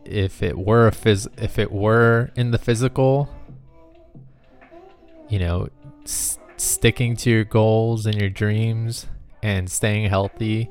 if 0.04 0.42
it 0.42 0.58
were 0.58 0.86
a 0.88 0.90
phys- 0.90 1.28
if 1.40 1.58
it 1.58 1.70
were 1.70 2.30
in 2.34 2.50
the 2.50 2.58
physical 2.58 3.28
you 5.28 5.38
know 5.38 5.68
s- 6.02 6.38
sticking 6.56 7.14
to 7.16 7.30
your 7.30 7.44
goals 7.44 8.04
and 8.04 8.20
your 8.20 8.28
dreams 8.28 9.06
and 9.44 9.70
staying 9.70 10.08
healthy 10.08 10.68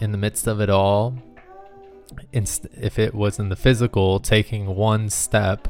in 0.00 0.12
the 0.12 0.18
midst 0.18 0.46
of 0.46 0.60
it 0.60 0.68
all 0.68 1.14
inst- 2.32 2.66
if 2.78 2.98
it 2.98 3.14
was 3.14 3.38
in 3.38 3.48
the 3.48 3.56
physical 3.56 4.20
taking 4.20 4.66
one 4.76 5.08
step 5.08 5.66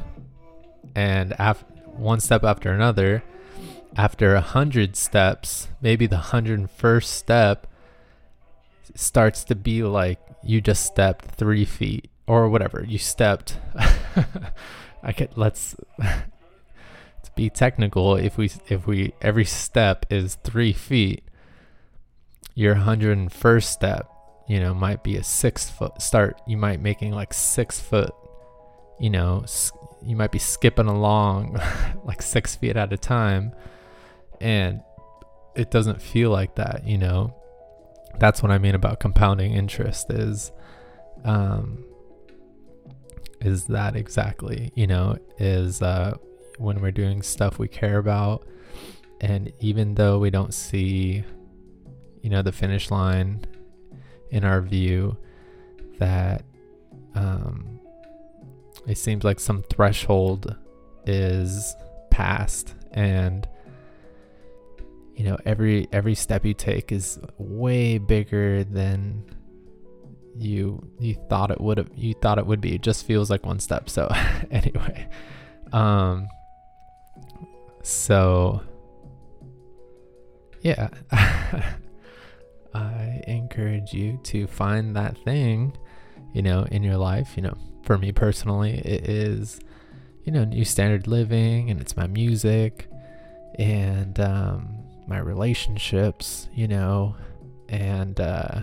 and 0.95 1.33
af- 1.39 1.65
one 1.85 2.19
step 2.19 2.43
after 2.43 2.71
another 2.71 3.23
after 3.95 4.35
a 4.35 4.41
hundred 4.41 4.95
steps 4.95 5.67
maybe 5.81 6.07
the 6.07 6.17
hundred 6.17 6.59
and 6.59 6.71
first 6.71 7.13
step 7.13 7.67
starts 8.95 9.43
to 9.43 9.55
be 9.55 9.83
like 9.83 10.19
you 10.43 10.61
just 10.61 10.85
stepped 10.85 11.25
three 11.25 11.65
feet 11.65 12.09
or 12.27 12.49
whatever. 12.49 12.85
You 12.87 12.97
stepped 12.97 13.57
i 15.03 15.11
could 15.11 15.29
let's 15.35 15.75
to 15.99 17.31
be 17.35 17.49
technical 17.49 18.15
if 18.15 18.37
we 18.37 18.49
if 18.69 18.87
we 18.87 19.13
every 19.21 19.45
step 19.45 20.05
is 20.09 20.35
three 20.35 20.73
feet 20.73 21.23
your 22.53 22.75
101st 22.75 23.63
step 23.63 24.09
you 24.47 24.59
know 24.59 24.73
might 24.73 25.03
be 25.03 25.17
a 25.17 25.23
six 25.23 25.69
foot 25.69 26.01
start 26.01 26.39
you 26.45 26.57
might 26.57 26.81
making 26.81 27.11
like 27.11 27.33
six 27.33 27.79
foot 27.79 28.13
you 28.99 29.09
know 29.09 29.45
you 30.03 30.15
might 30.15 30.31
be 30.31 30.39
skipping 30.39 30.87
along 30.87 31.59
like 32.03 32.21
six 32.21 32.55
feet 32.55 32.75
at 32.75 32.91
a 32.91 32.97
time 32.97 33.53
and 34.39 34.81
it 35.55 35.69
doesn't 35.69 36.01
feel 36.01 36.31
like 36.31 36.55
that 36.55 36.87
you 36.87 36.97
know? 36.97 37.35
That's 38.19 38.41
what 38.43 38.51
I 38.51 38.57
mean 38.57 38.75
about 38.75 38.99
compounding 38.99 39.53
interest 39.53 40.09
is 40.09 40.51
um 41.23 41.83
is 43.39 43.65
that 43.65 43.95
exactly 43.95 44.71
you 44.75 44.87
know 44.87 45.17
is 45.37 45.81
uh 45.81 46.15
when 46.57 46.81
we're 46.81 46.91
doing 46.91 47.21
stuff 47.21 47.57
we 47.57 47.67
care 47.67 47.97
about 47.97 48.45
and 49.19 49.51
even 49.59 49.95
though 49.95 50.19
we 50.19 50.29
don't 50.29 50.53
see 50.53 51.23
you 52.21 52.29
know 52.29 52.41
the 52.41 52.51
finish 52.51 52.91
line 52.91 53.43
in 54.29 54.43
our 54.43 54.61
view 54.61 55.15
that 55.99 56.43
um 57.15 57.70
it 58.87 58.97
seems 58.97 59.23
like 59.23 59.39
some 59.39 59.63
threshold 59.63 60.55
is 61.05 61.75
passed 62.09 62.75
and 62.91 63.47
you 65.15 65.23
know 65.23 65.37
every 65.45 65.87
every 65.91 66.15
step 66.15 66.45
you 66.45 66.53
take 66.53 66.91
is 66.91 67.19
way 67.37 67.97
bigger 67.97 68.63
than 68.63 69.23
you 70.35 70.81
you 70.99 71.15
thought 71.29 71.51
it 71.51 71.59
would 71.59 71.77
have 71.77 71.89
you 71.95 72.13
thought 72.21 72.37
it 72.37 72.45
would 72.45 72.61
be. 72.61 72.75
It 72.75 72.81
just 72.81 73.05
feels 73.05 73.29
like 73.29 73.45
one 73.45 73.59
step. 73.59 73.89
So 73.89 74.07
anyway 74.51 75.07
um 75.73 76.27
so 77.81 78.61
yeah 80.61 80.89
i 82.73 83.21
encourage 83.27 83.93
you 83.93 84.19
to 84.23 84.47
find 84.47 84.95
that 84.95 85.17
thing 85.23 85.75
you 86.33 86.41
know 86.41 86.63
in 86.71 86.83
your 86.83 86.97
life 86.97 87.33
you 87.35 87.43
know 87.43 87.57
for 87.91 87.97
me 87.97 88.11
personally 88.13 88.77
it 88.79 89.09
is 89.09 89.59
you 90.23 90.31
know 90.31 90.45
new 90.45 90.63
standard 90.63 91.07
living 91.07 91.69
and 91.69 91.81
it's 91.81 91.97
my 91.97 92.07
music 92.07 92.87
and 93.59 94.17
um 94.19 94.77
my 95.07 95.17
relationships 95.17 96.47
you 96.53 96.67
know 96.69 97.15
and 97.67 98.21
uh 98.21 98.61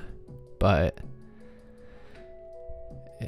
but 0.58 1.00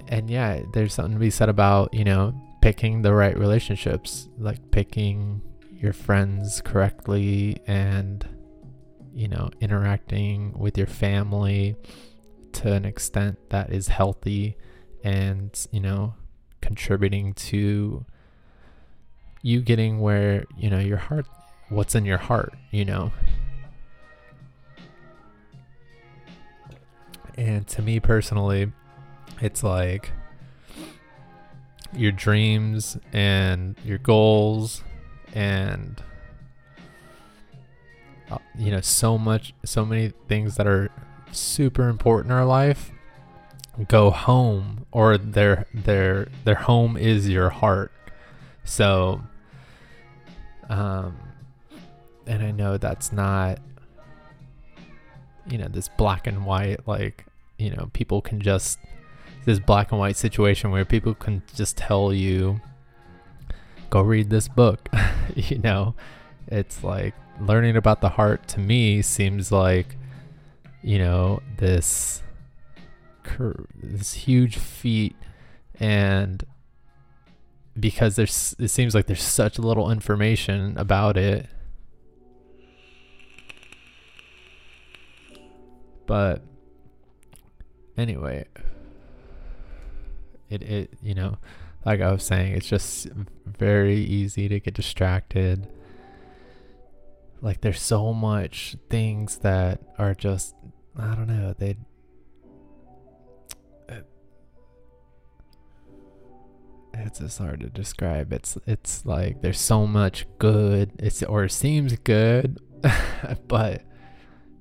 and 0.08 0.30
yeah, 0.30 0.62
there's 0.72 0.94
something 0.94 1.14
to 1.14 1.18
be 1.18 1.30
said 1.30 1.48
about, 1.48 1.92
you 1.92 2.04
know, 2.04 2.34
picking 2.62 3.02
the 3.02 3.12
right 3.12 3.36
relationships, 3.36 4.28
like 4.38 4.70
picking 4.70 5.42
your 5.76 5.92
friends 5.92 6.60
correctly 6.60 7.56
and, 7.66 8.26
you 9.12 9.28
know, 9.28 9.50
interacting 9.60 10.56
with 10.58 10.78
your 10.78 10.86
family 10.86 11.76
to 12.52 12.72
an 12.72 12.84
extent 12.84 13.38
that 13.50 13.72
is 13.72 13.88
healthy 13.88 14.56
and, 15.02 15.66
you 15.70 15.80
know, 15.80 16.14
contributing 16.60 17.32
to 17.34 18.04
you 19.42 19.60
getting 19.60 20.00
where, 20.00 20.44
you 20.56 20.68
know, 20.68 20.78
your 20.78 20.98
heart, 20.98 21.26
what's 21.68 21.94
in 21.94 22.04
your 22.04 22.18
heart, 22.18 22.52
you 22.70 22.84
know. 22.84 23.12
And 27.36 27.66
to 27.68 27.82
me 27.82 28.00
personally, 28.00 28.70
it's 29.40 29.62
like 29.62 30.10
your 31.94 32.12
dreams 32.12 32.98
and 33.12 33.76
your 33.84 33.98
goals 33.98 34.82
and 35.32 36.02
uh, 38.30 38.38
you 38.56 38.70
know 38.70 38.80
so 38.80 39.18
much 39.18 39.52
so 39.64 39.84
many 39.84 40.12
things 40.28 40.56
that 40.56 40.66
are 40.66 40.88
super 41.32 41.88
important 41.88 42.30
in 42.30 42.36
our 42.36 42.44
life 42.44 42.92
go 43.88 44.10
home 44.10 44.86
or 44.92 45.18
their 45.18 45.66
their 45.72 46.28
their 46.44 46.54
home 46.54 46.96
is 46.96 47.28
your 47.28 47.50
heart. 47.50 47.92
So 48.64 49.20
um 50.68 51.16
and 52.26 52.44
i 52.44 52.50
know 52.52 52.78
that's 52.78 53.12
not 53.12 53.58
you 55.48 55.58
know 55.58 55.66
this 55.66 55.88
black 55.88 56.28
and 56.28 56.44
white 56.46 56.86
like 56.86 57.26
you 57.58 57.70
know 57.70 57.90
people 57.92 58.20
can 58.20 58.40
just 58.40 58.78
this 59.44 59.58
black 59.58 59.90
and 59.90 59.98
white 59.98 60.16
situation 60.16 60.70
where 60.70 60.84
people 60.84 61.14
can 61.14 61.42
just 61.56 61.76
tell 61.76 62.12
you 62.12 62.60
go 63.90 64.00
read 64.00 64.30
this 64.30 64.48
book. 64.48 64.88
You 65.36 65.58
know 65.58 65.94
it's 66.48 66.82
like 66.82 67.14
learning 67.40 67.76
about 67.76 68.00
the 68.00 68.08
heart 68.08 68.48
to 68.48 68.58
me 68.58 69.00
seems 69.00 69.52
like 69.52 69.96
you 70.82 70.98
know 70.98 71.40
this 71.56 72.20
this 73.74 74.14
huge 74.14 74.58
feat 74.58 75.16
and 75.78 76.44
because 77.78 78.16
there's 78.16 78.54
it 78.58 78.68
seems 78.68 78.94
like 78.94 79.06
there's 79.06 79.22
such 79.22 79.58
little 79.58 79.90
information 79.90 80.76
about 80.76 81.16
it. 81.16 81.46
But 86.06 86.42
anyway 87.96 88.46
it 90.50 90.62
it 90.62 90.90
you 91.02 91.14
know 91.14 91.36
like 91.86 92.00
i 92.00 92.10
was 92.12 92.22
saying 92.22 92.52
it's 92.52 92.68
just 92.68 93.06
very 93.46 93.96
easy 93.96 94.48
to 94.48 94.60
get 94.60 94.74
distracted. 94.74 95.68
Like 97.42 97.62
there's 97.62 97.80
so 97.80 98.12
much 98.12 98.76
things 98.90 99.38
that 99.38 99.80
are 99.96 100.14
just 100.14 100.54
i 100.98 101.14
don't 101.14 101.26
know 101.26 101.54
they 101.58 101.76
it's 107.06 107.18
just 107.18 107.38
hard 107.38 107.60
to 107.60 107.68
describe. 107.68 108.32
It's 108.32 108.58
it's 108.66 109.04
like 109.04 109.42
there's 109.42 109.60
so 109.60 109.86
much 109.86 110.26
good 110.38 110.92
it's 110.98 111.22
or 111.22 111.44
it 111.44 111.52
seems 111.52 111.96
good 111.96 112.58
but 113.48 113.82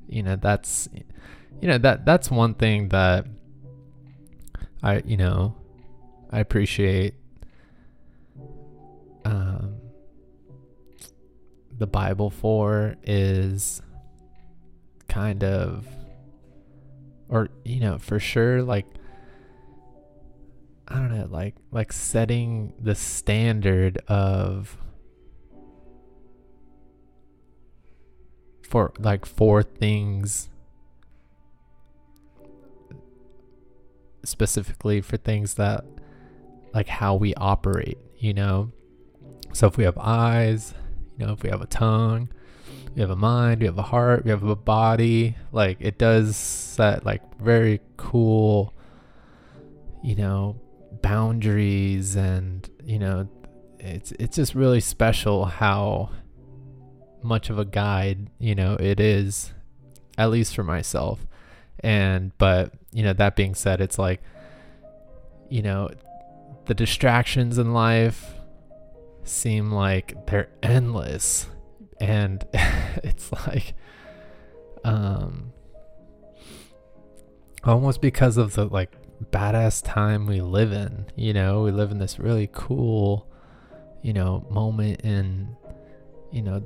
you 0.07 0.23
know 0.23 0.35
that's 0.35 0.89
you 1.61 1.67
know 1.67 1.77
that 1.77 2.05
that's 2.05 2.29
one 2.29 2.53
thing 2.53 2.89
that 2.89 3.25
i 4.83 5.01
you 5.05 5.15
know 5.15 5.55
I 6.31 6.39
appreciate 6.39 7.15
um, 9.25 9.77
the 11.77 11.87
Bible 11.87 12.29
for 12.29 12.95
is 13.03 13.81
kind 15.07 15.43
of, 15.43 15.87
or 17.29 17.49
you 17.65 17.79
know, 17.79 17.97
for 17.97 18.19
sure, 18.19 18.61
like 18.61 18.85
I 20.89 20.95
don't 20.95 21.15
know, 21.15 21.27
like 21.29 21.55
like 21.71 21.93
setting 21.93 22.73
the 22.79 22.95
standard 22.95 23.99
of 24.07 24.75
for 28.63 28.91
like 28.99 29.25
four 29.25 29.61
things 29.63 30.49
specifically 34.23 35.01
for 35.01 35.17
things 35.17 35.55
that 35.55 35.85
like 36.73 36.87
how 36.87 37.15
we 37.15 37.33
operate, 37.35 37.97
you 38.17 38.33
know? 38.33 38.71
So 39.53 39.67
if 39.67 39.77
we 39.77 39.83
have 39.83 39.97
eyes, 39.97 40.73
you 41.17 41.25
know, 41.25 41.33
if 41.33 41.43
we 41.43 41.49
have 41.49 41.61
a 41.61 41.67
tongue, 41.67 42.29
we 42.95 43.01
have 43.01 43.09
a 43.09 43.15
mind, 43.15 43.61
we 43.61 43.65
have 43.65 43.77
a 43.77 43.83
heart, 43.83 44.23
we 44.23 44.31
have 44.31 44.43
a 44.43 44.55
body, 44.55 45.35
like 45.51 45.77
it 45.79 45.97
does 45.97 46.35
set 46.35 47.05
like 47.05 47.21
very 47.39 47.81
cool, 47.97 48.73
you 50.03 50.15
know, 50.15 50.59
boundaries 51.01 52.15
and, 52.15 52.69
you 52.83 52.99
know, 52.99 53.27
it's 53.79 54.11
it's 54.13 54.35
just 54.35 54.55
really 54.55 54.81
special 54.81 55.45
how 55.45 56.09
much 57.21 57.49
of 57.49 57.57
a 57.57 57.65
guide, 57.65 58.29
you 58.39 58.55
know, 58.55 58.75
it 58.79 58.99
is 58.99 59.53
at 60.17 60.29
least 60.29 60.55
for 60.55 60.63
myself. 60.63 61.25
And 61.81 62.37
but, 62.37 62.73
you 62.91 63.03
know, 63.03 63.13
that 63.13 63.35
being 63.35 63.55
said, 63.55 63.81
it's 63.81 63.97
like 63.97 64.21
you 65.49 65.61
know, 65.61 65.89
the 66.65 66.73
distractions 66.73 67.57
in 67.57 67.73
life 67.73 68.33
seem 69.23 69.71
like 69.71 70.27
they're 70.27 70.49
endless 70.63 71.47
and 71.99 72.45
it's 73.03 73.31
like 73.47 73.73
um 74.83 75.51
almost 77.63 78.01
because 78.01 78.37
of 78.37 78.53
the 78.53 78.65
like 78.65 78.91
badass 79.25 79.83
time 79.83 80.25
we 80.25 80.41
live 80.41 80.71
in 80.71 81.05
you 81.15 81.33
know 81.33 81.61
we 81.61 81.71
live 81.71 81.91
in 81.91 81.97
this 81.99 82.19
really 82.19 82.49
cool 82.53 83.27
you 84.01 84.13
know 84.13 84.45
moment 84.49 85.01
in 85.01 85.55
you 86.31 86.41
know 86.41 86.63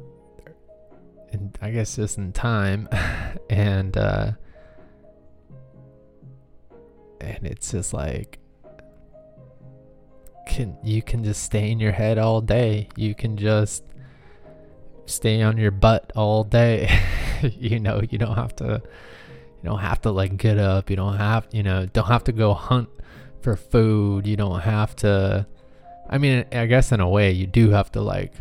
and 1.31 1.57
i 1.61 1.71
guess 1.71 1.95
just 1.95 2.17
in 2.17 2.31
time 2.31 2.87
and 3.49 3.97
uh 3.97 4.31
and 7.21 7.47
it's 7.47 7.71
just 7.71 7.93
like 7.93 8.39
can 10.45 10.77
you 10.83 11.01
can 11.01 11.23
just 11.23 11.41
stay 11.41 11.71
in 11.71 11.79
your 11.79 11.91
head 11.91 12.17
all 12.17 12.41
day. 12.41 12.89
You 12.95 13.15
can 13.15 13.37
just 13.37 13.83
stay 15.05 15.41
on 15.41 15.57
your 15.57 15.71
butt 15.71 16.11
all 16.15 16.43
day. 16.43 16.89
you 17.41 17.79
know, 17.79 18.01
you 18.09 18.17
don't 18.17 18.35
have 18.35 18.55
to 18.57 18.81
you 19.63 19.69
don't 19.69 19.80
have 19.80 20.02
to 20.02 20.12
like 20.12 20.36
get 20.36 20.58
up. 20.58 20.89
You 20.89 20.97
don't 20.97 21.15
have, 21.15 21.47
you 21.52 21.63
know, 21.63 21.86
don't 21.86 22.08
have 22.08 22.26
to 22.26 22.34
go 22.34 22.54
hunt 22.54 22.89
for 23.41 23.56
food. 23.56 24.28
You 24.28 24.36
don't 24.36 24.60
have 24.60 24.93
to 24.97 25.47
I 26.10 26.17
mean, 26.17 26.45
I 26.52 26.65
guess 26.65 26.91
in 26.91 26.99
a 26.99 27.10
way 27.10 27.32
you 27.32 27.47
do 27.47 27.69
have 27.69 27.91
to 27.93 28.02
like 28.02 28.34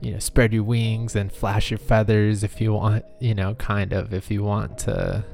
you 0.00 0.12
know, 0.12 0.18
spread 0.18 0.52
your 0.52 0.62
wings 0.62 1.16
and 1.16 1.32
flash 1.32 1.70
your 1.70 1.78
feathers 1.78 2.44
if 2.44 2.60
you 2.60 2.72
want, 2.74 3.04
you 3.20 3.34
know, 3.34 3.54
kind 3.54 3.92
of 3.92 4.12
if 4.12 4.30
you 4.30 4.42
want 4.44 4.78
to 4.78 5.24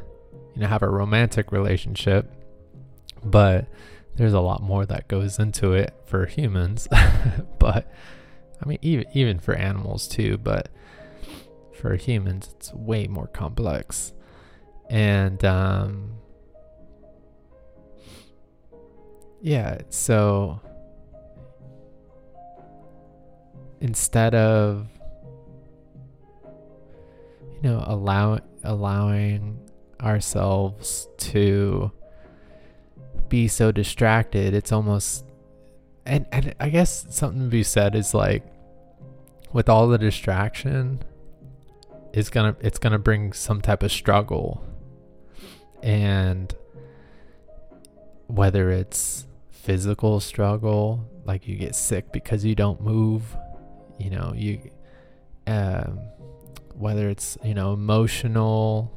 you 0.55 0.63
know, 0.63 0.69
have 0.69 0.83
a 0.83 0.89
romantic 0.89 1.53
relationship. 1.53 2.31
But 3.23 3.67
there's 4.17 4.33
a 4.33 4.41
lot 4.41 4.63
more 4.63 4.87
that 4.87 5.09
goes 5.09 5.39
into 5.39 5.73
it 5.73 5.93
for 6.07 6.25
humans, 6.27 6.89
but 7.59 7.93
I 8.63 8.67
mean 8.67 8.79
even 8.81 9.07
even 9.13 9.39
for 9.39 9.55
animals 9.55 10.09
too, 10.09 10.39
but 10.39 10.71
for 11.75 11.97
humans 11.97 12.55
it's 12.57 12.73
way 12.73 13.07
more 13.07 13.27
complex. 13.27 14.15
And 14.91 15.43
um 15.45 16.11
yeah, 19.41 19.79
so 19.89 20.61
instead 23.81 24.35
of 24.35 24.87
you 27.63 27.63
know 27.63 27.83
allow 27.87 28.39
allowing 28.65 29.59
ourselves 30.03 31.09
to 31.17 31.91
be 33.29 33.49
so 33.49 33.73
distracted 33.73 34.55
it's 34.55 34.73
almost 34.73 35.25
and 36.05 36.27
and 36.33 36.55
I 36.61 36.69
guess 36.69 37.07
something 37.11 37.43
to 37.43 37.49
be 37.49 37.63
said 37.63 37.95
is 37.95 38.13
like 38.13 38.45
with 39.53 39.69
all 39.69 39.89
the 39.89 39.99
distraction 39.99 41.03
it's 42.13 42.29
gonna 42.29 42.57
it's 42.61 42.79
gonna 42.79 42.99
bring 42.99 43.33
some 43.33 43.61
type 43.61 43.83
of 43.83 43.93
struggle 43.93 44.65
and 45.83 46.55
whether 48.27 48.71
it's 48.71 49.27
physical 49.51 50.21
struggle 50.21 51.09
like 51.25 51.47
you 51.47 51.57
get 51.57 51.75
sick 51.75 52.13
because 52.13 52.45
you 52.45 52.55
don't 52.55 52.81
move 52.81 53.37
you 53.99 54.11
know 54.11 54.33
you 54.35 54.59
um 55.47 55.99
whether 56.75 57.09
it's 57.09 57.37
you 57.45 57.55
know 57.55 57.73
emotional 57.73 58.91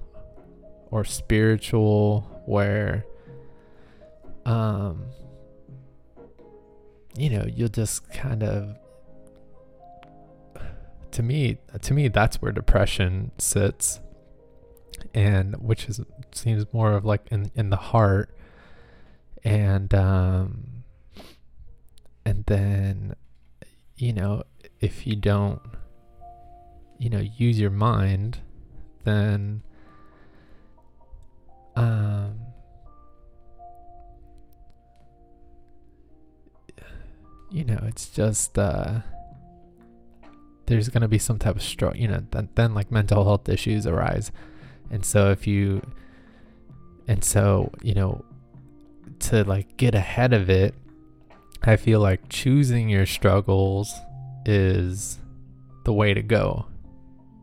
or 0.92 1.04
spiritual 1.04 2.22
where 2.46 3.06
um 4.46 5.06
you 7.18 7.30
know 7.30 7.46
you'll 7.54 7.68
just 7.68 8.10
kind 8.12 8.44
of 8.44 8.78
to 11.12 11.22
me 11.22 11.58
to 11.82 11.94
me 11.94 12.08
that's 12.08 12.42
where 12.42 12.52
depression 12.52 13.32
sits 13.38 14.00
and 15.14 15.56
which 15.58 15.86
is 15.86 16.02
seems 16.32 16.66
more 16.74 16.94
of 16.94 17.06
like 17.06 17.28
in 17.32 17.52
in 17.56 17.70
the 17.70 17.78
heart. 17.78 18.36
And 19.44 19.94
um 19.94 20.84
and 22.26 22.44
then 22.46 23.16
you 23.98 24.14
know 24.14 24.44
if 24.80 25.06
you 25.06 25.16
don't 25.16 25.62
you 26.98 27.10
know 27.10 27.20
use 27.20 27.60
your 27.60 27.70
mind 27.70 28.40
then 29.04 29.62
um 31.76 32.40
you 37.52 37.64
know 37.64 37.80
it's 37.88 38.08
just 38.08 38.58
uh 38.58 39.00
there's 40.66 40.88
going 40.90 41.02
to 41.02 41.08
be 41.08 41.20
some 41.20 41.38
type 41.38 41.56
of 41.56 41.62
struggle 41.62 42.00
you 42.00 42.08
know 42.08 42.24
then, 42.32 42.50
then 42.56 42.74
like 42.74 42.92
mental 42.92 43.26
health 43.26 43.50
issues 43.50 43.86
arise 43.86 44.32
and 44.94 45.06
so 45.06 45.32
if 45.32 45.46
you 45.46 45.82
and 47.10 47.24
so 47.24 47.70
you 47.82 47.94
know 47.94 48.24
to 49.20 49.44
like 49.44 49.76
get 49.76 49.94
ahead 49.94 50.32
of 50.32 50.50
it 50.50 50.74
i 51.64 51.76
feel 51.76 52.00
like 52.00 52.22
choosing 52.30 52.88
your 52.88 53.06
struggles 53.06 53.94
is 54.46 55.20
the 55.84 55.94
way 55.94 56.14
to 56.14 56.22
go. 56.22 56.66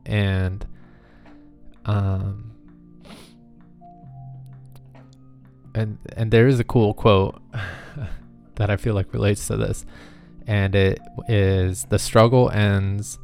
And 0.06 0.66
um 1.84 2.52
and 5.74 5.98
and 6.16 6.30
there 6.30 6.46
is 6.46 6.60
a 6.60 6.64
cool 6.64 6.94
quote 6.94 7.40
that 8.56 8.70
I 8.70 8.76
feel 8.76 8.94
like 8.94 9.12
relates 9.12 9.46
to 9.48 9.56
this. 9.56 9.84
And 10.46 10.74
it 10.74 11.00
is 11.28 11.84
the 11.84 11.98
struggle 11.98 12.50
ends 12.50 13.18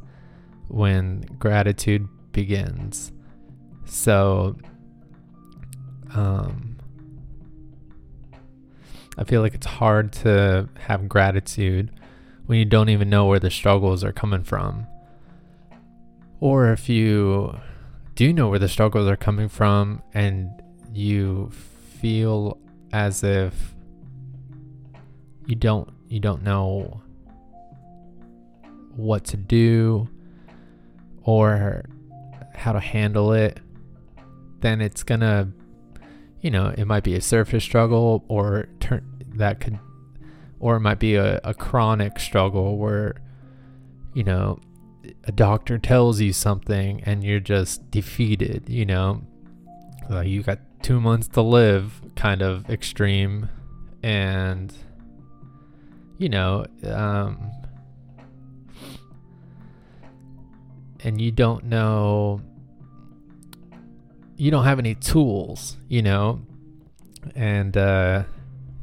when 0.69 1.21
gratitude 1.39 2.07
begins 2.31 3.11
so 3.87 4.55
um 6.13 6.77
I 9.17 9.23
feel 9.23 9.41
like 9.41 9.55
it's 9.55 9.65
hard 9.65 10.13
to 10.13 10.69
have 10.77 11.09
gratitude 11.09 11.91
when 12.45 12.59
you 12.59 12.65
don't 12.65 12.89
even 12.89 13.09
know 13.09 13.25
where 13.25 13.39
the 13.39 13.49
struggles 13.49 14.03
are 14.03 14.11
coming 14.11 14.43
from. 14.43 14.85
Or 16.39 16.71
if 16.71 16.87
you 16.87 17.57
do 18.13 18.31
know 18.31 18.47
where 18.49 18.59
the 18.59 18.69
struggles 18.69 19.07
are 19.07 19.17
coming 19.17 19.49
from 19.49 20.03
and 20.13 20.51
you 20.93 21.49
feel 21.99 22.59
as 22.93 23.23
if 23.23 23.75
you 25.45 25.55
don't 25.55 25.89
you 26.09 26.19
don't 26.19 26.41
know 26.41 27.01
what 28.95 29.23
to 29.25 29.37
do 29.37 30.07
or 31.23 31.83
how 32.53 32.71
to 32.71 32.79
handle 32.79 33.33
it 33.33 33.59
then 34.61 34.81
it's 34.81 35.03
gonna 35.03 35.51
you 36.41 36.51
know 36.51 36.73
it 36.77 36.85
might 36.85 37.03
be 37.03 37.15
a 37.15 37.21
surface 37.21 37.63
struggle 37.63 38.23
or 38.27 38.67
turn 38.79 39.03
that 39.35 39.59
could 39.59 39.79
or 40.59 40.77
it 40.77 40.79
might 40.79 40.99
be 40.99 41.15
a, 41.15 41.39
a 41.43 41.53
chronic 41.53 42.19
struggle 42.19 42.77
where 42.77 43.15
you 44.13 44.23
know 44.23 44.59
a 45.25 45.31
doctor 45.31 45.77
tells 45.77 46.19
you 46.19 46.33
something 46.33 47.01
and 47.03 47.23
you're 47.23 47.39
just 47.39 47.89
defeated, 47.91 48.69
you 48.69 48.85
know, 48.85 49.21
like 50.09 50.27
you 50.27 50.41
got 50.43 50.59
two 50.81 50.99
months 50.99 51.27
to 51.29 51.41
live, 51.41 52.01
kind 52.15 52.41
of 52.41 52.69
extreme, 52.69 53.49
and 54.03 54.73
you 56.17 56.29
know, 56.29 56.65
um, 56.85 57.51
and 61.03 61.21
you 61.21 61.31
don't 61.31 61.65
know, 61.65 62.41
you 64.37 64.51
don't 64.51 64.63
have 64.63 64.79
any 64.79 64.95
tools, 64.95 65.77
you 65.89 66.01
know, 66.01 66.41
and 67.35 67.75
uh, 67.75 68.23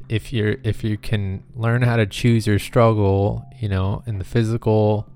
if 0.08 0.32
you're 0.32 0.56
if 0.64 0.84
you 0.84 0.98
can 0.98 1.42
learn 1.54 1.82
how 1.82 1.96
to 1.96 2.06
choose 2.06 2.46
your 2.46 2.58
struggle, 2.58 3.44
you 3.58 3.68
know, 3.68 4.02
in 4.06 4.18
the 4.18 4.24
physical 4.24 5.08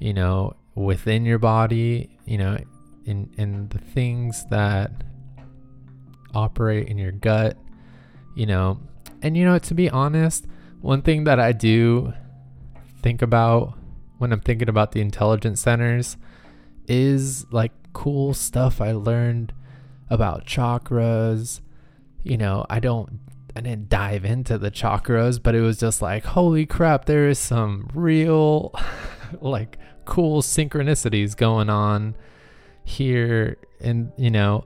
you 0.00 0.14
know, 0.14 0.56
within 0.74 1.24
your 1.24 1.38
body, 1.38 2.18
you 2.24 2.38
know, 2.38 2.58
in 3.04 3.30
in 3.36 3.68
the 3.68 3.78
things 3.78 4.44
that 4.50 4.90
operate 6.34 6.88
in 6.88 6.98
your 6.98 7.12
gut, 7.12 7.56
you 8.34 8.46
know. 8.46 8.80
And 9.22 9.36
you 9.36 9.44
know, 9.44 9.58
to 9.58 9.74
be 9.74 9.88
honest, 9.88 10.46
one 10.80 11.02
thing 11.02 11.24
that 11.24 11.38
I 11.38 11.52
do 11.52 12.14
think 13.02 13.22
about 13.22 13.74
when 14.18 14.32
I'm 14.32 14.40
thinking 14.40 14.68
about 14.68 14.92
the 14.92 15.00
intelligence 15.00 15.60
centers 15.60 16.16
is 16.90 17.46
like 17.52 17.72
cool 17.92 18.34
stuff 18.34 18.80
I 18.80 18.92
learned 18.92 19.52
about 20.10 20.44
chakras. 20.44 21.60
You 22.22 22.36
know, 22.36 22.66
I 22.68 22.80
don't 22.80 23.20
I 23.54 23.60
didn't 23.60 23.88
dive 23.88 24.24
into 24.24 24.58
the 24.58 24.70
chakras, 24.70 25.40
but 25.42 25.54
it 25.54 25.60
was 25.60 25.78
just 25.78 26.02
like, 26.02 26.24
holy 26.24 26.66
crap, 26.66 27.04
there 27.04 27.28
is 27.28 27.38
some 27.38 27.88
real 27.94 28.74
like 29.40 29.78
cool 30.04 30.42
synchronicities 30.42 31.36
going 31.36 31.70
on 31.70 32.16
here 32.84 33.56
in 33.80 34.12
you 34.16 34.30
know 34.30 34.64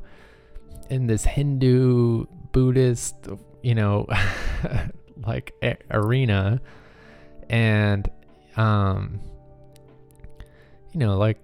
in 0.88 1.06
this 1.06 1.24
Hindu 1.24 2.24
Buddhist 2.52 3.28
you 3.62 3.74
know 3.74 4.06
like 5.26 5.52
a- 5.62 5.76
arena 5.90 6.60
and 7.50 8.08
um 8.56 9.20
you 10.92 11.00
know 11.00 11.18
like 11.18 11.38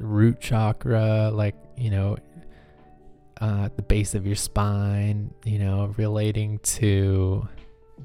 root 0.00 0.40
chakra 0.40 1.30
like 1.32 1.54
you 1.76 1.90
know 1.90 2.16
uh, 3.40 3.68
the 3.76 3.82
base 3.82 4.14
of 4.14 4.26
your 4.26 4.36
spine 4.36 5.32
you 5.44 5.58
know 5.58 5.92
relating 5.96 6.58
to 6.60 7.46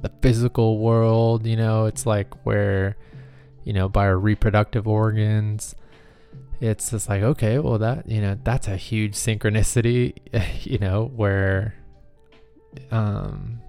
the 0.02 0.12
physical 0.22 0.80
world 0.80 1.46
you 1.46 1.56
know 1.56 1.86
it's 1.86 2.06
like 2.06 2.46
where 2.46 2.96
you 3.70 3.74
know, 3.74 3.88
by 3.88 4.08
our 4.08 4.18
reproductive 4.18 4.88
organs. 4.88 5.76
It's 6.60 6.90
just 6.90 7.08
like, 7.08 7.22
okay, 7.22 7.60
well, 7.60 7.78
that, 7.78 8.10
you 8.10 8.20
know, 8.20 8.36
that's 8.44 8.68
a 8.68 8.76
huge 8.76 9.14
synchronicity, 9.14 10.16
you 10.66 10.80
know, 10.80 11.06
where, 11.16 11.76
um, 12.90 13.62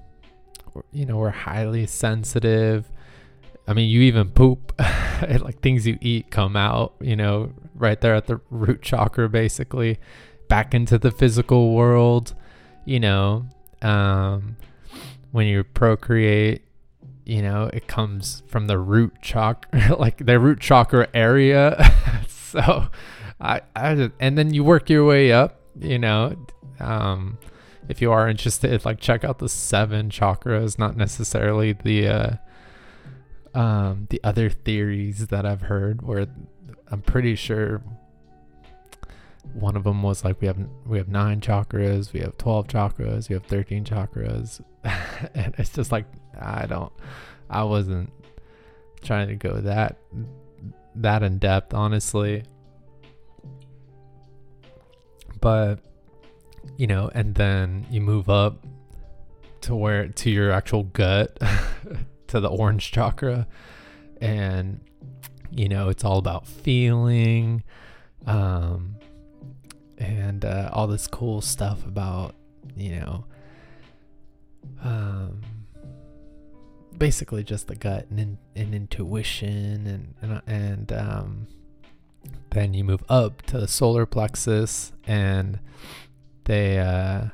you 0.91 1.05
know, 1.05 1.19
we're 1.19 1.29
highly 1.29 1.87
sensitive. 1.87 2.91
I 3.71 3.73
mean, 3.73 3.89
you 3.89 4.01
even 4.01 4.31
poop, 4.31 4.73
like 5.23 5.61
things 5.61 5.87
you 5.87 5.97
eat 6.01 6.33
come 6.33 6.57
out, 6.57 6.95
you 7.01 7.15
know, 7.15 7.53
right 7.77 8.01
there 8.01 8.17
at 8.17 8.27
the 8.27 8.41
root 8.51 8.83
chakra, 8.83 9.29
basically, 9.29 10.01
back 10.49 10.75
into 10.75 10.99
the 10.99 11.13
physical 11.13 11.73
world, 11.73 12.35
you 12.85 12.99
know, 12.99 13.47
um, 13.81 14.57
when 15.31 15.47
you 15.47 15.63
procreate, 15.63 16.65
you 17.25 17.43
know, 17.43 17.71
it 17.73 17.87
comes 17.87 18.43
from 18.49 18.67
the 18.67 18.77
root 18.77 19.15
chakra, 19.23 19.95
like 20.01 20.27
the 20.27 20.41
root 20.41 20.59
chakra 20.59 21.07
area. 21.15 21.93
so, 22.27 22.89
I, 23.41 23.61
I, 23.77 24.11
and 24.19 24.37
then 24.37 24.53
you 24.53 24.65
work 24.65 24.91
your 24.91 25.05
way 25.05 25.31
up, 25.31 25.61
you 25.79 26.01
know. 26.01 26.35
Um, 26.81 27.39
if 27.89 28.03
you 28.03 28.11
are 28.11 28.29
interested, 28.29 28.85
like 28.85 28.99
check 28.99 29.23
out 29.23 29.39
the 29.39 29.49
seven 29.49 30.11
chakras, 30.11 30.77
not 30.77 30.97
necessarily 30.97 31.73
the, 31.73 32.09
uh, 32.09 32.31
um, 33.55 34.07
the 34.11 34.21
other 34.23 34.51
theories 34.51 35.29
that 35.29 35.47
I've 35.47 35.63
heard. 35.63 36.03
Where 36.03 36.27
I'm 36.91 37.03
pretty 37.03 37.35
sure 37.37 37.83
one 39.55 39.77
of 39.77 39.85
them 39.85 40.03
was 40.03 40.25
like 40.25 40.41
we 40.41 40.47
have 40.47 40.59
we 40.87 40.99
have 40.99 41.09
nine 41.09 41.41
chakras, 41.41 42.13
we 42.13 42.21
have 42.21 42.37
twelve 42.39 42.67
chakras, 42.69 43.29
we 43.29 43.35
have 43.35 43.45
thirteen 43.45 43.85
chakras, 43.85 44.61
and 45.35 45.55
it's 45.59 45.71
just 45.71 45.93
like 45.93 46.07
I 46.41 46.67
don't, 46.67 46.93
I 47.49 47.65
wasn't 47.65 48.13
trying 49.03 49.29
to 49.29 49.37
go 49.37 49.61
that 49.61 49.99
that 50.97 51.23
in 51.23 51.39
depth, 51.39 51.75
honestly. 51.75 52.45
But 55.41 55.81
you 56.77 56.87
know, 56.87 57.11
and 57.15 57.35
then 57.35 57.87
you 57.91 58.01
move 58.01 58.29
up 58.29 58.67
to 59.63 59.75
where 59.75 60.09
to 60.09 60.31
your 60.31 60.51
actual 60.51 60.85
gut, 60.85 61.39
to 62.31 62.41
the 62.41 62.49
orange 62.49 62.91
chakra, 62.91 63.47
and 64.21 64.81
you 65.51 65.69
know 65.69 65.89
it's 65.89 66.05
all 66.05 66.19
about 66.19 66.47
feeling, 66.47 67.63
um, 68.27 68.97
and 69.99 70.45
uh, 70.45 70.71
all 70.73 70.87
this 70.87 71.07
cool 71.07 71.41
stuff 71.41 71.87
about 71.87 72.35
you 72.77 72.97
know, 72.97 73.25
um, 74.83 75.41
basically 76.97 77.43
just 77.43 77.69
the 77.69 77.75
gut 77.75 78.07
and, 78.11 78.19
in, 78.19 78.39
and 78.57 78.75
intuition 78.75 79.87
and 79.87 80.15
and, 80.23 80.43
and 80.47 80.93
um, 80.93 81.47
then 82.51 82.75
you 82.75 82.85
move 82.85 83.05
up 83.09 83.43
to 83.43 83.59
the 83.59 83.69
solar 83.69 84.07
plexus 84.07 84.93
and 85.07 85.59
they 86.45 86.79
uh, 86.79 87.27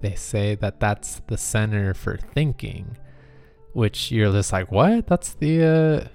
they 0.00 0.14
say 0.14 0.54
that 0.54 0.80
that's 0.80 1.20
the 1.26 1.36
center 1.36 1.94
for 1.94 2.16
thinking 2.16 2.96
which 3.72 4.10
you're 4.10 4.32
just 4.32 4.52
like 4.52 4.70
what? 4.70 5.06
That's 5.06 5.34
the 5.34 5.64
uh, 5.64 6.08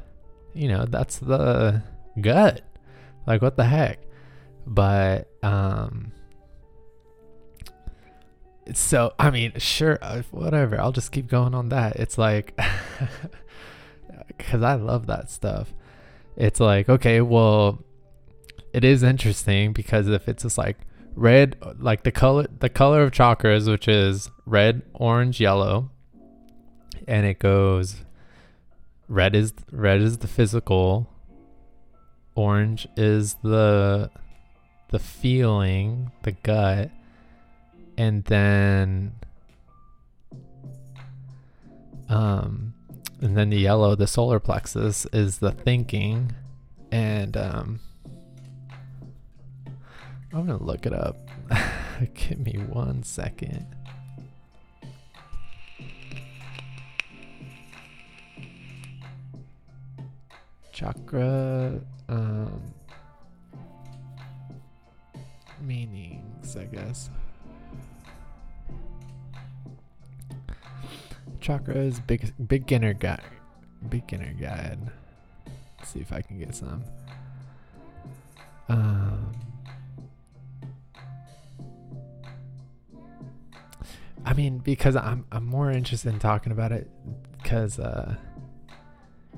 you 0.53 0.67
know 0.67 0.85
that's 0.85 1.19
the 1.19 1.83
gut. 2.19 2.61
Like 3.27 3.41
what 3.41 3.57
the 3.57 3.65
heck? 3.65 3.99
But 4.67 5.29
um 5.43 6.11
so 8.73 9.13
i 9.19 9.29
mean 9.29 9.53
sure 9.57 9.99
uh, 10.01 10.23
whatever. 10.31 10.79
I'll 10.79 10.91
just 10.91 11.11
keep 11.11 11.27
going 11.27 11.53
on 11.53 11.69
that. 11.69 11.97
It's 11.97 12.17
like 12.17 12.59
because 14.27 14.61
i 14.63 14.73
love 14.75 15.07
that 15.07 15.29
stuff. 15.29 15.73
It's 16.35 16.59
like 16.59 16.89
okay 16.89 17.21
well 17.21 17.83
it 18.73 18.83
is 18.83 19.03
interesting 19.03 19.71
because 19.71 20.07
if 20.09 20.27
it's 20.27 20.43
just 20.43 20.57
like 20.57 20.77
red 21.15 21.55
like 21.79 22.03
the 22.03 22.11
color 22.11 22.45
the 22.59 22.67
color 22.67 23.03
of 23.03 23.11
chakras 23.11 23.69
which 23.69 23.87
is 23.87 24.29
red 24.45 24.81
orange 24.93 25.39
yellow 25.39 25.89
and 27.07 27.25
it 27.25 27.39
goes 27.39 28.03
red 29.07 29.35
is 29.35 29.53
red 29.71 30.01
is 30.01 30.17
the 30.19 30.27
physical 30.27 31.07
orange 32.35 32.87
is 32.97 33.35
the 33.43 34.09
the 34.89 34.99
feeling 34.99 36.11
the 36.23 36.31
gut 36.31 36.89
and 37.97 38.23
then 38.25 39.13
um 42.09 42.73
and 43.21 43.37
then 43.37 43.49
the 43.49 43.57
yellow 43.57 43.95
the 43.95 44.07
solar 44.07 44.39
plexus 44.39 45.05
is 45.13 45.39
the 45.39 45.51
thinking 45.51 46.31
and 46.91 47.37
um 47.37 47.79
i'm 50.33 50.45
gonna 50.45 50.61
look 50.61 50.85
it 50.85 50.93
up. 50.93 51.17
Give 52.13 52.39
me 52.39 52.53
one 52.57 53.03
second 53.03 53.74
chakra 60.75 61.79
um 62.09 62.61
meanings 65.61 66.57
i 66.57 66.65
guess. 66.65 67.09
Chakras 71.39 72.05
big 72.05 72.33
beginner 72.45 72.93
guide 72.93 73.21
beginner 73.89 74.33
guide. 74.33 74.79
Let's 75.79 75.93
see 75.93 76.01
if 76.01 76.11
i 76.11 76.21
can 76.21 76.39
get 76.39 76.53
some. 76.53 76.83
Um 78.67 79.31
i 84.25 84.33
mean 84.33 84.57
because 84.57 84.95
i'm 84.95 85.23
i'm 85.31 85.45
more 85.45 85.71
interested 85.71 86.11
in 86.11 86.19
talking 86.19 86.51
about 86.51 86.71
it 86.71 86.89
because 87.37 87.79
uh 87.79 88.15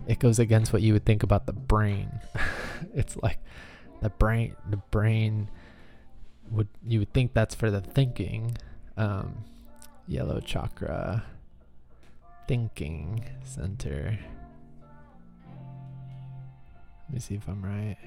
it 0.07 0.19
goes 0.19 0.39
against 0.39 0.71
what 0.71 0.81
you 0.81 0.93
would 0.93 1.05
think 1.05 1.23
about 1.23 1.45
the 1.45 1.53
brain. 1.53 2.09
It's 2.93 3.17
like 3.17 3.39
the 4.01 4.09
brain 4.09 4.55
the 4.69 4.77
brain 4.77 5.49
would 6.51 6.67
you 6.85 6.99
would 6.99 7.11
think 7.11 7.33
that's 7.33 7.55
for 7.55 7.71
the 7.71 7.81
thinking 7.81 8.55
um 8.97 9.43
yellow 10.07 10.39
chakra 10.39 11.23
thinking 12.47 13.25
center. 13.43 14.17
Let 17.05 17.13
me 17.13 17.19
see 17.19 17.35
if 17.35 17.47
i'm 17.47 17.63
right 17.63 17.97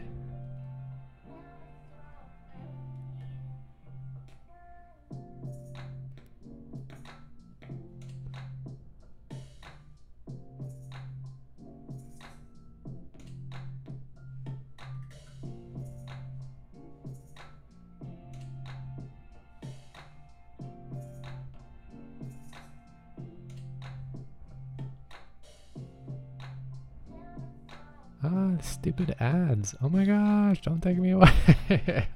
Stupid 28.63 29.15
ads. 29.21 29.75
Oh 29.83 29.89
my 29.89 30.05
gosh, 30.05 30.61
don't 30.63 30.83
take 30.83 30.99
me 30.99 31.11
away. 31.13 31.33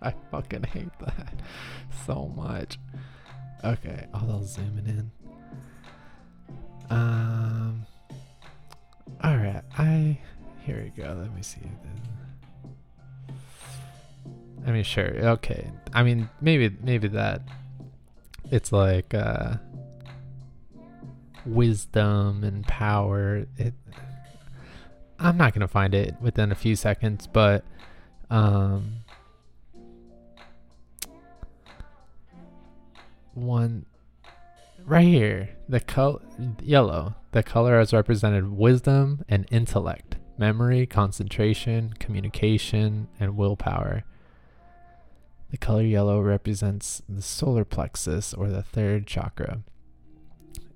I 0.03 0.15
fucking 0.31 0.65
hate 0.65 0.99
that 1.01 1.35
so 2.07 2.33
much. 2.37 2.79
Okay, 3.63 4.07
oh, 4.13 4.27
they'll 4.27 4.45
zoom 4.45 4.79
it 4.79 4.87
in. 4.87 5.11
Um, 6.91 7.87
all 9.23 9.37
right, 9.37 9.63
I 9.79 10.19
here 10.65 10.83
we 10.83 11.03
go. 11.03 11.17
Let 11.19 11.35
me 11.35 11.43
see. 11.43 11.61
I 14.67 14.71
mean, 14.71 14.83
sure, 14.85 15.11
okay. 15.29 15.71
I 15.93 16.03
mean, 16.03 16.29
maybe 16.41 16.75
maybe 16.83 17.09
that. 17.09 17.43
It's 18.51 18.73
like 18.73 19.15
uh, 19.15 19.57
wisdom 21.47 22.45
and 22.45 22.67
power. 22.67 23.47
It 23.57 23.75
I'm 25.25 25.39
not 25.39 25.55
gonna 25.55 25.67
find 25.67 25.95
it 25.95 26.15
within 26.21 26.53
a 26.53 26.55
few 26.55 26.77
seconds, 26.77 27.27
but 27.27 27.65
um, 28.29 28.97
one 33.33 33.87
right 34.85 35.07
here, 35.07 35.49
the 35.67 35.81
color 35.81 36.21
yellow, 36.63 37.15
the 37.33 37.43
color 37.43 37.79
has 37.79 37.95
represented 37.95 38.53
wisdom 38.53 39.25
and 39.27 39.47
intellect, 39.51 40.17
memory, 40.37 40.85
concentration, 40.85 41.95
communication, 41.99 43.09
and 43.19 43.35
willpower. 43.35 44.05
The 45.51 45.57
color 45.57 45.85
yellow 45.85 46.21
represents 46.21 47.01
the 47.09 47.23
solar 47.23 47.65
plexus 47.65 48.35
or 48.35 48.51
the 48.51 48.63
third 48.63 49.07
chakra. 49.07 49.63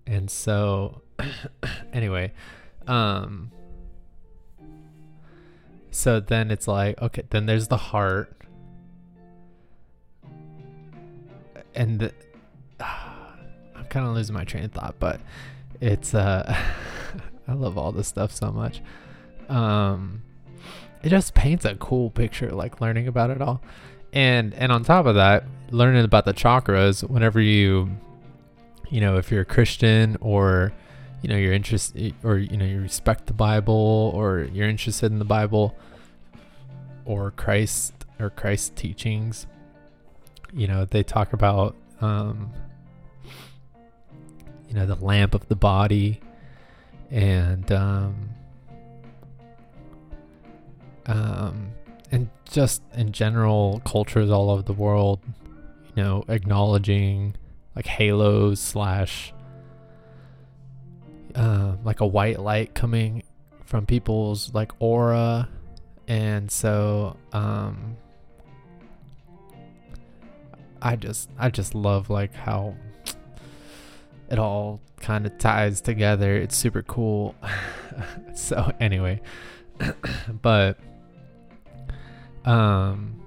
And 0.07 0.31
so 0.31 1.03
anyway, 1.93 2.33
um 2.87 3.51
so 5.91 6.21
then 6.21 6.51
it's 6.51 6.69
like, 6.69 7.01
okay, 7.01 7.23
then 7.31 7.47
there's 7.47 7.69
the 7.69 7.77
heart. 7.77 8.35
And 11.75 12.01
the, 12.01 12.13
I'm 12.81 13.85
kind 13.89 14.07
of 14.07 14.15
losing 14.15 14.35
my 14.35 14.45
train 14.45 14.65
of 14.65 14.73
thought, 14.73 14.97
but 14.99 15.21
it's 15.81 16.15
uh 16.15 16.57
I 17.49 17.53
love 17.53 17.79
all 17.79 17.93
this 17.93 18.09
stuff 18.09 18.33
so 18.33 18.51
much. 18.51 18.83
Um 19.49 20.23
it 21.03 21.11
just 21.11 21.35
paints 21.35 21.65
a 21.65 21.77
cool 21.77 22.11
picture 22.11 22.51
like 22.51 22.81
learning 22.81 23.09
about 23.09 23.31
it 23.31 23.41
all. 23.41 23.63
And 24.13 24.55
and 24.55 24.73
on 24.73 24.85
top 24.85 25.07
of 25.07 25.15
that, 25.15 25.45
learning 25.71 26.05
about 26.05 26.25
the 26.25 26.35
chakras 26.35 27.09
whenever 27.09 27.41
you 27.41 27.91
you 28.91 29.01
know, 29.01 29.19
if 29.19 29.31
you're 29.31 29.43
a 29.43 29.47
Christian 29.47 30.17
or 30.21 30.73
you 31.23 31.29
know 31.29 31.37
you're 31.37 31.53
interested 31.53 32.15
or 32.23 32.39
you 32.39 32.57
know 32.57 32.65
you 32.65 32.81
respect 32.81 33.27
the 33.27 33.33
bible 33.33 34.13
or 34.15 34.49
you're 34.53 34.69
interested 34.69 35.11
in 35.11 35.19
the 35.19 35.25
bible 35.25 35.77
or 37.05 37.31
christ 37.33 37.93
or 38.21 38.31
christ's 38.31 38.71
teachings 38.71 39.47
you 40.53 40.67
know 40.67 40.85
they 40.85 41.03
talk 41.03 41.33
about 41.33 41.75
um 42.01 42.53
you 44.69 44.75
know 44.75 44.87
the 44.87 44.97
lamp 44.97 45.35
of 45.35 45.47
the 45.49 45.57
body 45.57 46.21
and 47.11 47.73
um 47.73 48.29
um 51.07 51.71
and 52.11 52.29
just 52.51 52.83
in 52.95 53.13
general 53.13 53.83
cultures 53.85 54.31
all 54.31 54.51
over 54.51 54.63
the 54.63 54.73
world 54.73 55.21
you 55.95 56.03
know 56.03 56.25
acknowledging 56.29 57.35
like 57.75 57.87
halos 57.87 58.61
slash 58.61 59.33
uh, 61.35 61.77
like 61.85 62.01
a 62.01 62.07
white 62.07 62.41
light 62.41 62.75
coming 62.75 63.23
from 63.65 63.85
people's 63.87 64.53
like 64.55 64.73
aura 64.79 65.49
and 66.07 66.51
so 66.51 67.17
um 67.33 67.97
I 70.81 70.97
just 70.97 71.29
I 71.39 71.51
just 71.51 71.75
love 71.75 72.09
like 72.11 72.35
how 72.35 72.75
it 74.31 74.39
all 74.39 74.81
kind 75.01 75.27
of 75.27 75.39
ties 75.39 75.81
together. 75.81 76.37
It's 76.37 76.57
super 76.57 76.83
cool. 76.83 77.35
so 78.35 78.73
anyway, 78.81 79.21
but 80.43 80.79
um 82.45 83.21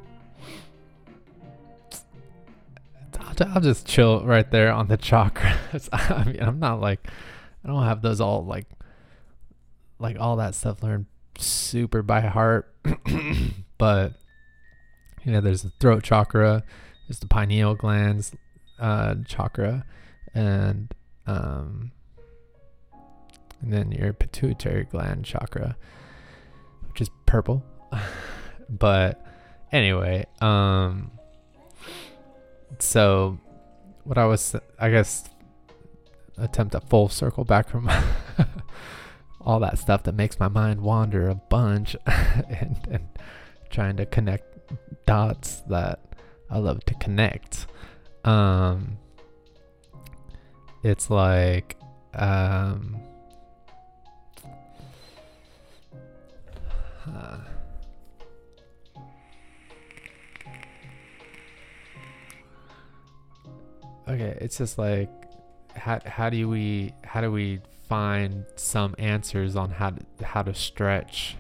I'll, 3.19 3.47
I'll 3.55 3.61
just 3.61 3.85
chill 3.85 4.23
right 4.23 4.49
there 4.49 4.71
on 4.71 4.87
the 4.87 4.97
chakras. 4.97 5.89
I 5.93 6.23
mean, 6.25 6.41
I'm 6.41 6.59
not 6.59 6.79
like 6.79 7.07
I 7.63 7.67
don't 7.67 7.83
have 7.83 8.01
those 8.01 8.21
all 8.21 8.45
like 8.45 8.67
like 9.99 10.17
all 10.19 10.37
that 10.37 10.55
stuff 10.55 10.81
learned 10.81 11.05
super 11.37 12.01
by 12.01 12.21
heart, 12.21 12.73
but 13.77 14.13
you 15.23 15.31
know, 15.31 15.41
there's 15.41 15.61
the 15.61 15.71
throat 15.79 16.03
chakra, 16.03 16.63
there's 17.07 17.19
the 17.19 17.27
pineal 17.27 17.75
glands 17.75 18.33
uh, 18.79 19.15
chakra, 19.27 19.85
and 20.33 20.93
um, 21.27 21.91
and 23.61 23.71
then 23.71 23.91
your 23.91 24.13
pituitary 24.13 24.85
gland 24.85 25.23
chakra, 25.25 25.77
which 26.87 27.01
is 27.01 27.09
purple. 27.25 27.63
but 28.69 29.23
anyway, 29.71 30.25
um, 30.41 31.11
so 32.79 33.37
what 34.03 34.17
I 34.17 34.25
was, 34.25 34.55
I 34.79 34.89
guess, 34.89 35.29
attempt 36.37 36.75
a 36.75 36.81
full 36.81 37.09
circle 37.09 37.43
back 37.43 37.69
from 37.69 37.89
all 39.41 39.59
that 39.59 39.77
stuff 39.79 40.03
that 40.03 40.15
makes 40.15 40.39
my 40.39 40.47
mind 40.47 40.81
wander 40.81 41.29
a 41.29 41.35
bunch 41.35 41.95
and, 42.05 42.77
and 42.89 43.07
trying 43.69 43.97
to 43.97 44.05
connect 44.05 44.45
dots 45.05 45.61
that 45.67 45.99
I 46.49 46.57
love 46.59 46.83
to 46.85 46.93
connect. 46.95 47.65
Um, 48.23 48.97
it's 50.83 51.09
like, 51.09 51.77
um, 52.13 52.99
okay, 64.07 64.37
it's 64.41 64.57
just 64.57 64.77
like, 64.77 65.09
how 65.81 65.99
how 66.05 66.29
do 66.29 66.47
we 66.47 66.93
how 67.03 67.21
do 67.21 67.31
we 67.31 67.59
find 67.89 68.45
some 68.55 68.93
answers 68.99 69.55
on 69.55 69.71
how 69.71 69.89
to 69.89 70.25
how 70.25 70.43
to 70.43 70.53
stretch, 70.53 71.35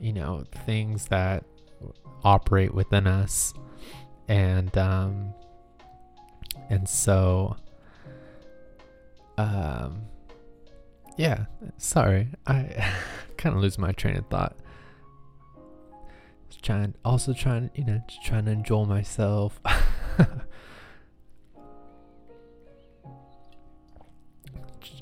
you 0.00 0.14
know, 0.14 0.44
things 0.64 1.06
that 1.08 1.44
operate 2.24 2.72
within 2.72 3.06
us, 3.06 3.52
and 4.28 4.76
um, 4.78 5.34
and 6.70 6.88
so, 6.88 7.56
um, 9.36 10.02
yeah. 11.18 11.44
Sorry, 11.76 12.28
I 12.46 12.90
kind 13.36 13.54
of 13.54 13.60
lose 13.60 13.78
my 13.78 13.92
train 13.92 14.16
of 14.16 14.26
thought. 14.28 14.56
Trying, 16.62 16.94
also 17.04 17.32
trying, 17.32 17.70
you 17.74 17.84
know, 17.84 18.00
trying 18.24 18.44
to 18.44 18.52
enjoy 18.52 18.84
myself. 18.84 19.60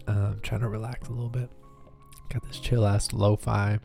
um, 0.07 0.39
trying 0.43 0.61
to 0.61 0.69
relax 0.69 1.09
a 1.09 1.13
little 1.13 1.29
bit. 1.29 1.51
Got 2.33 2.47
this 2.47 2.59
chill 2.61 2.87
ass 2.87 3.13
lo-fi. 3.13 3.79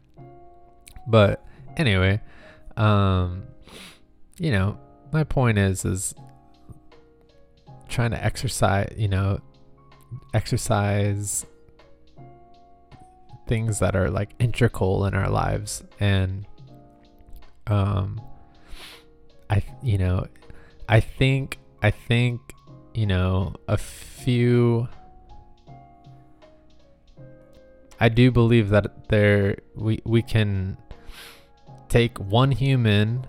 But 1.07 1.43
anyway, 1.77 2.21
um, 2.77 3.43
you 4.37 4.51
know, 4.51 4.77
my 5.11 5.23
point 5.23 5.57
is 5.57 5.85
is 5.85 6.13
trying 7.87 8.11
to 8.11 8.23
exercise, 8.23 8.93
you 8.97 9.07
know, 9.07 9.39
exercise 10.33 11.45
things 13.47 13.79
that 13.79 13.95
are 13.95 14.09
like 14.09 14.31
integral 14.39 15.05
in 15.05 15.13
our 15.13 15.29
lives 15.29 15.83
and 15.99 16.47
um 17.67 18.19
I 19.49 19.61
you 19.83 19.97
know, 19.97 20.25
I 20.89 20.99
think 20.99 21.59
I 21.81 21.91
think, 21.91 22.41
you 22.93 23.05
know, 23.05 23.53
a 23.67 23.77
few 23.77 24.87
I 27.99 28.09
do 28.09 28.31
believe 28.31 28.69
that 28.69 29.09
there 29.09 29.57
we 29.75 30.01
we 30.03 30.21
can 30.21 30.77
take 31.87 32.17
one 32.19 32.51
human 32.51 33.25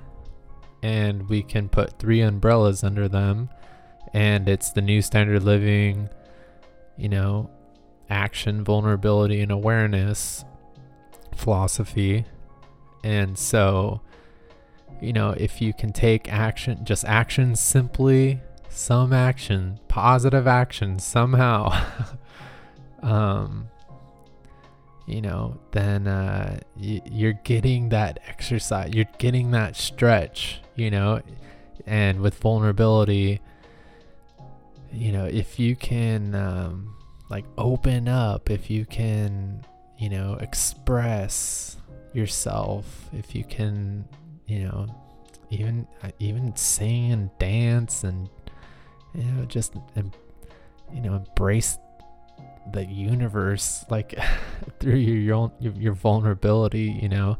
and 0.82 1.28
we 1.28 1.42
can 1.42 1.68
put 1.68 1.98
three 1.98 2.20
umbrellas 2.20 2.82
under 2.82 3.08
them. 3.08 3.48
And 4.12 4.48
it's 4.48 4.70
the 4.70 4.80
new 4.80 5.02
standard 5.02 5.42
living 5.42 6.08
you 6.96 7.08
know 7.08 7.50
action 8.08 8.64
vulnerability 8.64 9.40
and 9.40 9.52
awareness 9.52 10.44
philosophy. 11.34 12.24
And 13.04 13.38
so 13.38 14.00
you 15.00 15.12
know 15.12 15.30
if 15.30 15.60
you 15.60 15.72
can 15.72 15.92
take 15.92 16.32
action 16.32 16.84
just 16.84 17.04
action 17.04 17.54
simply 17.54 18.40
some 18.68 19.12
action 19.12 19.78
positive 19.88 20.46
action 20.46 20.98
somehow 20.98 21.68
um 23.02 23.68
you 25.06 25.20
know, 25.20 25.58
then 25.72 26.06
uh, 26.06 26.58
y- 26.76 27.02
you're 27.06 27.38
getting 27.44 27.90
that 27.90 28.18
exercise, 28.26 28.92
you're 28.92 29.06
getting 29.18 29.52
that 29.52 29.76
stretch, 29.76 30.60
you 30.74 30.90
know, 30.90 31.22
and 31.86 32.20
with 32.20 32.34
vulnerability, 32.38 33.40
you 34.92 35.12
know, 35.12 35.26
if 35.26 35.58
you 35.58 35.76
can 35.76 36.34
um, 36.34 36.94
like 37.30 37.44
open 37.56 38.08
up, 38.08 38.50
if 38.50 38.68
you 38.70 38.84
can, 38.84 39.64
you 39.98 40.08
know, 40.08 40.36
express 40.40 41.76
yourself, 42.12 43.08
if 43.12 43.34
you 43.34 43.44
can, 43.44 44.08
you 44.46 44.64
know, 44.64 44.86
even 45.50 45.86
uh, 46.02 46.10
even 46.18 46.54
sing 46.56 47.12
and 47.12 47.30
dance 47.38 48.04
and 48.04 48.28
you 49.14 49.24
know 49.24 49.44
just 49.44 49.74
you 50.92 51.00
know 51.00 51.14
embrace 51.14 51.78
the 52.72 52.84
universe 52.84 53.84
like 53.90 54.18
through 54.80 54.94
your 54.94 55.34
own 55.34 55.52
your, 55.60 55.72
your 55.74 55.92
vulnerability 55.92 56.98
you 57.00 57.08
know 57.08 57.38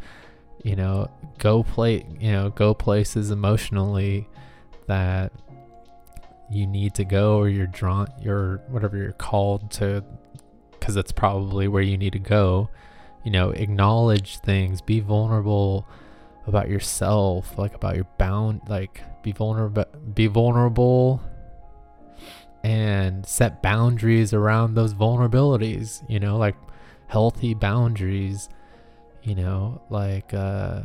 you 0.64 0.77
know 0.77 1.11
go 1.39 1.62
play 1.62 2.07
you 2.20 2.33
know 2.33 2.51
go 2.51 2.72
places 2.72 3.31
emotionally 3.31 4.29
that 4.87 5.33
you 6.51 6.66
need 6.66 6.95
to 6.95 7.05
go 7.05 7.39
or 7.39 7.49
you're 7.49 7.66
drawn 7.66 8.07
you're 8.20 8.59
whatever 8.68 8.97
you're 8.97 9.12
called 9.12 9.70
to 9.70 10.05
because 10.87 10.95
that's 10.95 11.11
probably 11.11 11.66
where 11.66 11.83
you 11.83 11.99
need 11.99 12.12
to 12.12 12.20
go. 12.20 12.70
You 13.24 13.33
know 13.33 13.51
acknowledge 13.51 14.39
things 14.39 14.81
be 14.81 15.01
vulnerable 15.01 15.89
about 16.47 16.68
yourself 16.68 17.59
like 17.59 17.74
about 17.74 17.97
your 17.97 18.07
bound 18.18 18.61
like 18.68 19.03
be 19.24 19.33
vulnerable 19.33 19.85
be 20.14 20.29
vulnerable 20.29 21.20
and 22.67 23.25
set 23.25 23.62
boundaries 23.62 24.35
around 24.35 24.75
those 24.75 24.93
vulnerabilities, 24.93 26.03
you 26.11 26.19
know, 26.19 26.37
like 26.37 26.57
healthy 27.07 27.55
boundaries, 27.55 28.49
you 29.23 29.37
know, 29.37 29.81
like 29.89 30.35
uh 30.35 30.81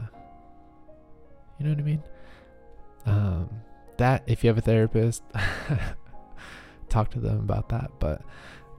you 1.57 1.65
know 1.65 1.71
what 1.71 1.79
I 1.79 1.81
mean? 1.81 2.03
Um 3.07 3.49
that 3.97 4.21
if 4.27 4.43
you 4.43 4.49
have 4.49 4.59
a 4.59 4.61
therapist, 4.61 5.23
talk 6.89 7.09
to 7.11 7.19
them 7.19 7.39
about 7.39 7.69
that, 7.69 7.89
but 7.97 8.21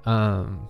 um 0.07 0.69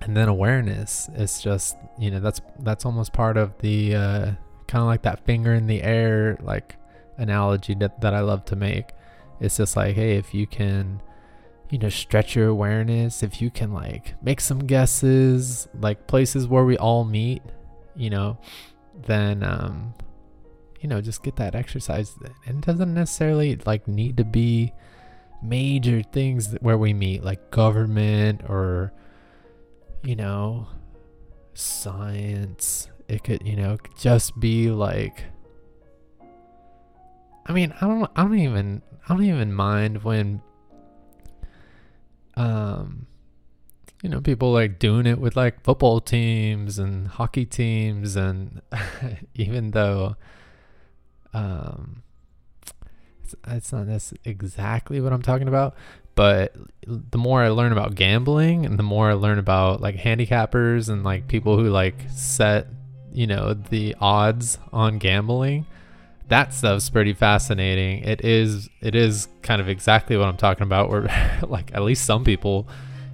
and 0.00 0.16
then 0.16 0.26
awareness 0.26 1.08
is 1.14 1.40
just, 1.40 1.76
you 2.00 2.10
know, 2.10 2.18
that's 2.18 2.40
that's 2.58 2.84
almost 2.84 3.12
part 3.12 3.36
of 3.36 3.56
the 3.58 3.94
uh 3.94 4.32
kind 4.66 4.82
of 4.82 4.86
like 4.86 5.02
that 5.02 5.24
finger 5.24 5.54
in 5.54 5.68
the 5.68 5.84
air 5.84 6.36
like 6.42 6.74
analogy 7.16 7.74
that 7.76 8.00
that 8.00 8.12
I 8.12 8.20
love 8.22 8.44
to 8.46 8.56
make. 8.56 8.90
It's 9.38 9.56
just 9.56 9.76
like, 9.76 9.94
hey, 9.94 10.16
if 10.16 10.34
you 10.34 10.48
can 10.48 11.00
you 11.70 11.78
know, 11.78 11.88
stretch 11.88 12.34
your 12.34 12.48
awareness, 12.48 13.22
if 13.22 13.42
you 13.42 13.50
can 13.50 13.72
like 13.72 14.14
make 14.22 14.40
some 14.40 14.60
guesses, 14.60 15.68
like 15.78 16.06
places 16.06 16.46
where 16.46 16.64
we 16.64 16.78
all 16.78 17.04
meet, 17.04 17.42
you 17.94 18.10
know, 18.10 18.38
then 19.06 19.42
um 19.42 19.94
you 20.80 20.88
know, 20.88 21.00
just 21.00 21.24
get 21.24 21.34
that 21.36 21.56
exercise. 21.56 22.14
And 22.46 22.58
it 22.58 22.66
doesn't 22.66 22.94
necessarily 22.94 23.56
like 23.66 23.88
need 23.88 24.16
to 24.18 24.24
be 24.24 24.72
major 25.42 26.02
things 26.02 26.54
where 26.60 26.78
we 26.78 26.94
meet, 26.94 27.24
like 27.24 27.50
government 27.50 28.42
or 28.48 28.92
you 30.04 30.16
know, 30.16 30.68
science. 31.54 32.88
It 33.08 33.24
could, 33.24 33.46
you 33.46 33.56
know, 33.56 33.78
just 33.98 34.38
be 34.38 34.70
like 34.70 35.24
I 37.46 37.52
mean, 37.52 37.74
I 37.80 37.86
don't 37.86 38.10
I 38.14 38.22
don't 38.22 38.38
even 38.38 38.82
I 39.08 39.14
don't 39.14 39.24
even 39.24 39.52
mind 39.52 40.04
when 40.04 40.42
um 42.38 43.06
you 44.02 44.08
know, 44.08 44.20
people 44.20 44.52
like 44.52 44.78
doing 44.78 45.06
it 45.06 45.18
with 45.18 45.36
like 45.36 45.62
football 45.62 46.00
teams 46.00 46.78
and 46.78 47.08
hockey 47.08 47.44
teams, 47.44 48.14
and 48.14 48.62
even 49.34 49.72
though, 49.72 50.16
um, 51.34 52.02
it's, 53.48 53.72
not 53.72 53.86
that's 53.86 54.14
exactly 54.24 55.00
what 55.00 55.12
I'm 55.12 55.22
talking 55.22 55.48
about, 55.48 55.74
but 56.14 56.54
the 56.86 57.18
more 57.18 57.42
I 57.42 57.48
learn 57.48 57.72
about 57.72 57.96
gambling 57.96 58.64
and 58.64 58.78
the 58.78 58.84
more 58.84 59.10
I 59.10 59.14
learn 59.14 59.38
about 59.38 59.80
like 59.80 59.96
handicappers 59.96 60.88
and 60.88 61.02
like 61.02 61.26
people 61.26 61.56
who 61.56 61.68
like 61.68 62.06
set, 62.14 62.68
you 63.12 63.26
know, 63.26 63.52
the 63.52 63.96
odds 64.00 64.58
on 64.72 64.98
gambling, 64.98 65.66
that 66.28 66.52
stuff's 66.52 66.90
pretty 66.90 67.14
fascinating. 67.14 68.04
It 68.04 68.24
is 68.24 68.68
it 68.80 68.94
is 68.94 69.28
kind 69.42 69.60
of 69.60 69.68
exactly 69.68 70.16
what 70.16 70.28
I'm 70.28 70.36
talking 70.36 70.64
about 70.64 70.90
where 70.90 71.02
like 71.48 71.74
at 71.74 71.82
least 71.82 72.04
some 72.04 72.24
people 72.24 72.68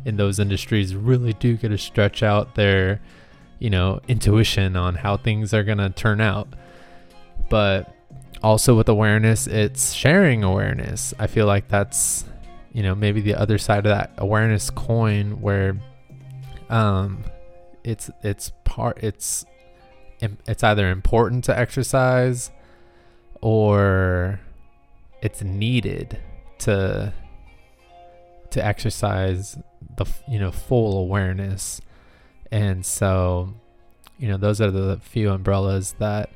in 0.04 0.16
those 0.16 0.38
industries 0.38 0.94
really 0.94 1.32
do 1.34 1.56
get 1.56 1.68
to 1.68 1.78
stretch 1.78 2.22
out 2.22 2.54
their, 2.54 3.00
you 3.58 3.70
know, 3.70 4.00
intuition 4.08 4.76
on 4.76 4.96
how 4.96 5.16
things 5.16 5.54
are 5.54 5.64
going 5.64 5.78
to 5.78 5.90
turn 5.90 6.20
out. 6.20 6.48
But 7.48 7.94
also 8.42 8.76
with 8.76 8.88
awareness, 8.88 9.46
it's 9.46 9.92
sharing 9.92 10.44
awareness. 10.44 11.14
I 11.18 11.26
feel 11.26 11.46
like 11.46 11.68
that's, 11.68 12.24
you 12.72 12.82
know, 12.82 12.94
maybe 12.94 13.20
the 13.20 13.36
other 13.36 13.58
side 13.58 13.86
of 13.86 13.96
that 13.96 14.12
awareness 14.18 14.70
coin 14.70 15.40
where 15.40 15.76
um 16.70 17.22
it's 17.84 18.10
it's 18.22 18.52
part 18.64 18.98
it's 19.04 19.44
it's 20.20 20.64
either 20.64 20.88
important 20.90 21.44
to 21.44 21.56
exercise 21.56 22.50
or 23.44 24.40
it's 25.20 25.42
needed 25.42 26.18
to 26.58 27.12
to 28.48 28.64
exercise 28.64 29.58
the 29.98 30.06
you 30.26 30.38
know 30.38 30.50
full 30.50 30.98
awareness. 30.98 31.82
And 32.50 32.86
so 32.86 33.52
you 34.18 34.28
know 34.28 34.38
those 34.38 34.62
are 34.62 34.70
the 34.70 34.98
few 35.02 35.30
umbrellas 35.30 35.94
that 35.98 36.30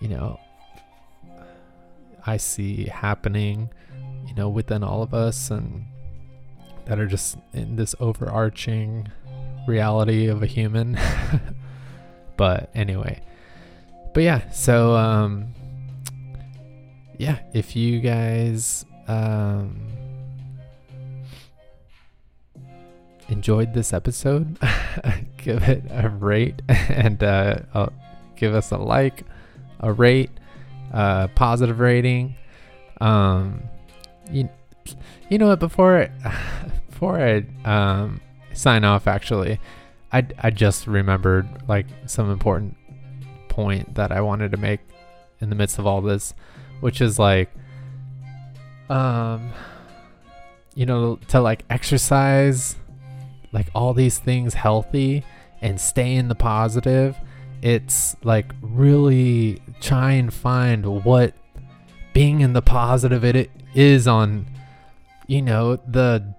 you 0.00 0.08
know 0.08 0.40
I 2.26 2.38
see 2.38 2.86
happening 2.86 3.68
you 4.26 4.34
know 4.34 4.48
within 4.48 4.82
all 4.82 5.02
of 5.02 5.12
us 5.12 5.50
and 5.50 5.84
that 6.86 6.98
are 6.98 7.06
just 7.06 7.36
in 7.52 7.76
this 7.76 7.94
overarching 8.00 9.08
reality 9.68 10.26
of 10.26 10.42
a 10.42 10.46
human. 10.46 10.98
But 12.36 12.70
anyway. 12.74 13.20
But 14.12 14.24
yeah 14.24 14.50
so 14.50 14.96
um 14.96 15.53
yeah 17.18 17.38
if 17.52 17.76
you 17.76 18.00
guys 18.00 18.84
um 19.08 19.94
enjoyed 23.28 23.74
this 23.74 23.92
episode, 23.92 24.58
give 25.38 25.62
it 25.68 25.84
a 25.90 26.08
rate 26.08 26.62
and 26.68 27.22
uh, 27.22 27.56
give 28.36 28.54
us 28.54 28.70
a 28.70 28.78
like, 28.78 29.24
a 29.80 29.92
rate, 29.92 30.30
a 30.92 31.28
positive 31.34 31.80
rating. 31.80 32.34
Um, 33.00 33.62
you, 34.30 34.48
you 35.28 35.38
know 35.38 35.48
what? 35.48 35.60
Before 35.60 36.08
before 36.90 37.20
I 37.20 37.44
um, 37.64 38.20
sign 38.52 38.84
off, 38.84 39.06
actually, 39.06 39.58
I 40.12 40.26
I 40.42 40.50
just 40.50 40.86
remembered 40.86 41.48
like 41.68 41.86
some 42.06 42.30
important 42.30 42.76
point 43.48 43.94
that 43.94 44.12
I 44.12 44.20
wanted 44.20 44.52
to 44.52 44.56
make 44.56 44.80
in 45.40 45.50
the 45.50 45.56
midst 45.56 45.78
of 45.78 45.86
all 45.86 46.00
this, 46.00 46.34
which 46.80 47.00
is 47.00 47.18
like, 47.18 47.50
um, 48.88 49.52
you 50.74 50.86
know, 50.86 51.16
to 51.28 51.40
like 51.40 51.64
exercise 51.70 52.76
like 53.54 53.68
all 53.74 53.94
these 53.94 54.18
things 54.18 54.52
healthy 54.52 55.24
and 55.62 55.80
stay 55.80 56.16
in 56.16 56.28
the 56.28 56.34
positive 56.34 57.16
it's 57.62 58.14
like 58.22 58.52
really 58.60 59.62
try 59.80 60.12
and 60.12 60.34
find 60.34 61.04
what 61.04 61.32
being 62.12 62.40
in 62.40 62.52
the 62.52 62.60
positive 62.60 63.24
it 63.24 63.50
is 63.74 64.06
on 64.06 64.44
you 65.26 65.40
know 65.40 65.76
the 65.88 66.34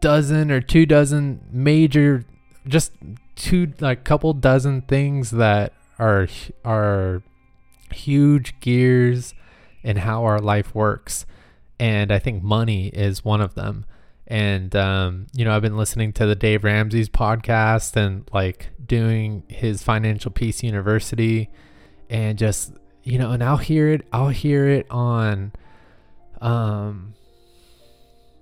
dozen 0.00 0.50
or 0.50 0.60
two 0.60 0.84
dozen 0.86 1.40
major 1.52 2.24
just 2.66 2.92
two 3.36 3.72
like 3.78 4.02
couple 4.02 4.32
dozen 4.32 4.80
things 4.82 5.30
that 5.30 5.72
are 5.98 6.26
are 6.64 7.22
huge 7.92 8.58
gears 8.60 9.34
in 9.88 9.96
how 9.96 10.22
our 10.24 10.38
life 10.38 10.74
works. 10.74 11.24
And 11.80 12.12
i 12.12 12.18
think 12.18 12.42
money 12.42 12.88
is 12.88 13.24
one 13.24 13.40
of 13.40 13.54
them. 13.54 13.86
And 14.26 14.76
um, 14.76 15.26
you 15.32 15.46
know 15.46 15.56
i've 15.56 15.62
been 15.62 15.78
listening 15.78 16.12
to 16.14 16.26
the 16.26 16.34
dave 16.36 16.62
ramsey's 16.62 17.08
podcast 17.08 17.96
and 17.96 18.28
like 18.30 18.68
doing 18.84 19.42
his 19.48 19.82
financial 19.82 20.30
peace 20.30 20.62
university 20.62 21.48
and 22.10 22.36
just 22.36 22.72
you 23.02 23.18
know 23.18 23.30
and 23.30 23.42
i'll 23.42 23.56
hear 23.56 23.88
it 23.88 24.06
i'll 24.12 24.28
hear 24.28 24.68
it 24.68 24.86
on 24.90 25.52
um 26.42 27.14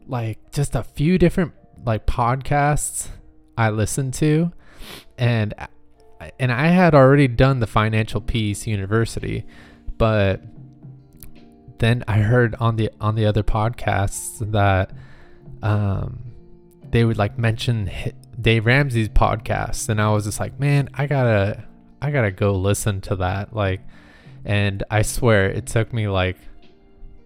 like 0.09 0.51
just 0.51 0.75
a 0.75 0.83
few 0.83 1.17
different 1.17 1.53
like 1.85 2.05
podcasts 2.07 3.09
i 3.57 3.71
listen 3.71 4.11
to. 4.11 4.51
And 5.17 5.55
and 6.41 6.51
i 6.51 6.67
had 6.67 6.97
already 6.97 7.29
done 7.29 7.61
the 7.61 7.69
financial 7.69 8.21
peace 8.21 8.67
university 8.67 9.47
but 9.99 10.43
then 11.79 12.03
i 12.09 12.19
heard 12.19 12.55
on 12.61 12.77
the 12.77 12.91
on 13.01 13.15
the 13.15 13.27
other 13.27 13.43
podcasts 13.43 14.39
that 14.53 14.93
um, 15.63 16.33
they 16.91 17.05
would 17.05 17.17
like 17.17 17.39
mention 17.39 17.91
Dave 18.41 18.67
Ramsey's 18.67 19.09
podcast, 19.09 19.89
and 19.89 20.01
I 20.01 20.11
was 20.11 20.25
just 20.25 20.41
like, 20.41 20.59
man, 20.61 20.89
I 20.95 21.07
gotta, 21.07 21.65
I 22.01 22.11
gotta 22.11 22.31
go 22.31 22.53
listen 22.55 23.01
to 23.03 23.17
that. 23.17 23.55
Like, 23.55 23.81
and 24.45 24.85
I 24.91 25.03
swear 25.03 25.49
it 25.49 25.67
took 25.67 25.93
me 25.93 26.09
like 26.09 26.37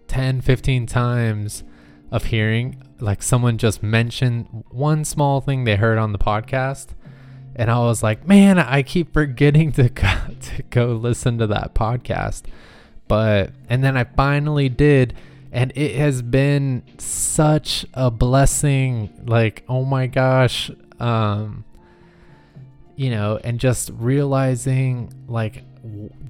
10, 0.09 0.41
15 0.41 0.87
times 0.87 1.65
of 2.11 2.27
hearing 2.27 2.83
like 3.01 3.23
someone 3.23 3.59
just 3.59 3.83
mention 3.83 4.65
one 4.71 5.05
small 5.05 5.41
thing 5.41 5.65
they 5.65 5.77
heard 5.77 5.99
on 5.99 6.13
the 6.13 6.19
podcast. 6.19 6.89
And 7.57 7.71
I 7.71 7.79
was 7.81 8.03
like, 8.03 8.27
man, 8.27 8.59
I 8.59 8.83
keep 8.83 9.13
forgetting 9.13 9.73
to 9.73 9.89
go, 9.89 10.13
to 10.41 10.63
go 10.71 10.87
listen 10.93 11.39
to 11.39 11.47
that 11.49 11.75
podcast. 11.75 12.43
But, 13.11 13.53
and 13.69 13.83
then 13.85 13.97
I 13.97 14.05
finally 14.05 14.69
did 14.69 15.15
and 15.53 15.73
it 15.75 15.97
has 15.97 16.23
been 16.23 16.83
such 16.99 17.85
a 17.95 18.11
blessing 18.11 19.11
like 19.27 19.65
oh 19.69 19.85
my 19.85 20.07
gosh 20.07 20.71
um 21.01 21.65
you 22.97 23.11
know 23.11 23.41
and 23.43 23.59
just 23.59 23.91
realizing 23.95 25.13
like 25.27 25.65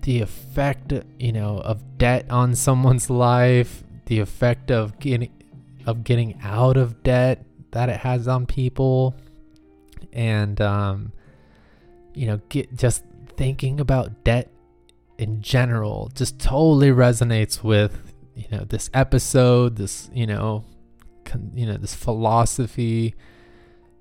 the 0.03 0.21
effect 0.21 0.93
you 1.19 1.33
know 1.33 1.59
of 1.59 1.99
debt 1.99 2.25
on 2.31 2.55
someone's 2.55 3.11
life 3.11 3.83
the 4.07 4.21
effect 4.21 4.71
of 4.71 4.99
getting 5.01 5.31
of 5.87 6.05
getting 6.05 6.39
out 6.43 6.77
of 6.77 7.03
debt 7.03 7.45
that 7.73 7.89
it 7.89 7.99
has 8.01 8.27
on 8.27 8.47
people 8.47 9.15
and 10.13 10.61
um 10.61 11.13
you 12.15 12.27
know 12.27 12.41
get 12.49 12.75
just 12.75 13.05
thinking 13.37 13.81
about 13.81 14.25
debt 14.25 14.49
in 15.21 15.43
general 15.43 16.11
just 16.15 16.39
totally 16.39 16.89
resonates 16.89 17.63
with 17.63 18.15
you 18.35 18.47
know 18.51 18.65
this 18.65 18.89
episode 18.95 19.77
this 19.77 20.09
you 20.15 20.27
know 20.27 20.65
con, 21.27 21.53
you 21.55 21.67
know 21.67 21.77
this 21.77 21.95
philosophy 21.95 23.15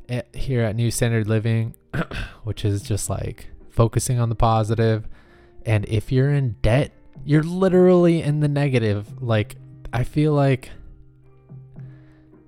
at, 0.08 0.34
here 0.34 0.62
at 0.62 0.78
new 0.78 0.90
standard 0.90 1.28
living 1.28 1.76
which 2.44 2.64
is 2.64 2.82
just 2.82 3.10
like 3.10 3.50
focusing 3.70 4.20
on 4.20 4.30
the 4.30 4.36
positive. 4.36 5.08
And 5.66 5.86
if 5.86 6.12
you're 6.12 6.32
in 6.32 6.56
debt 6.62 6.94
you're 7.26 7.44
literally 7.44 8.22
in 8.22 8.40
the 8.40 8.48
negative. 8.48 9.22
Like 9.22 9.58
i 9.92 10.06
feel 10.06 10.34
like 10.34 10.72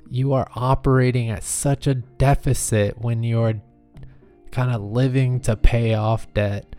you 0.10 0.32
are 0.32 0.48
operating 0.56 1.30
at 1.30 1.44
such 1.44 1.88
a 1.88 1.96
deficit 1.96 2.98
when 3.00 3.22
you're 3.24 3.62
kind 4.52 4.72
of 4.74 4.82
living 4.82 5.42
to 5.42 5.58
pay 5.58 5.94
off 5.94 6.34
debt. 6.34 6.74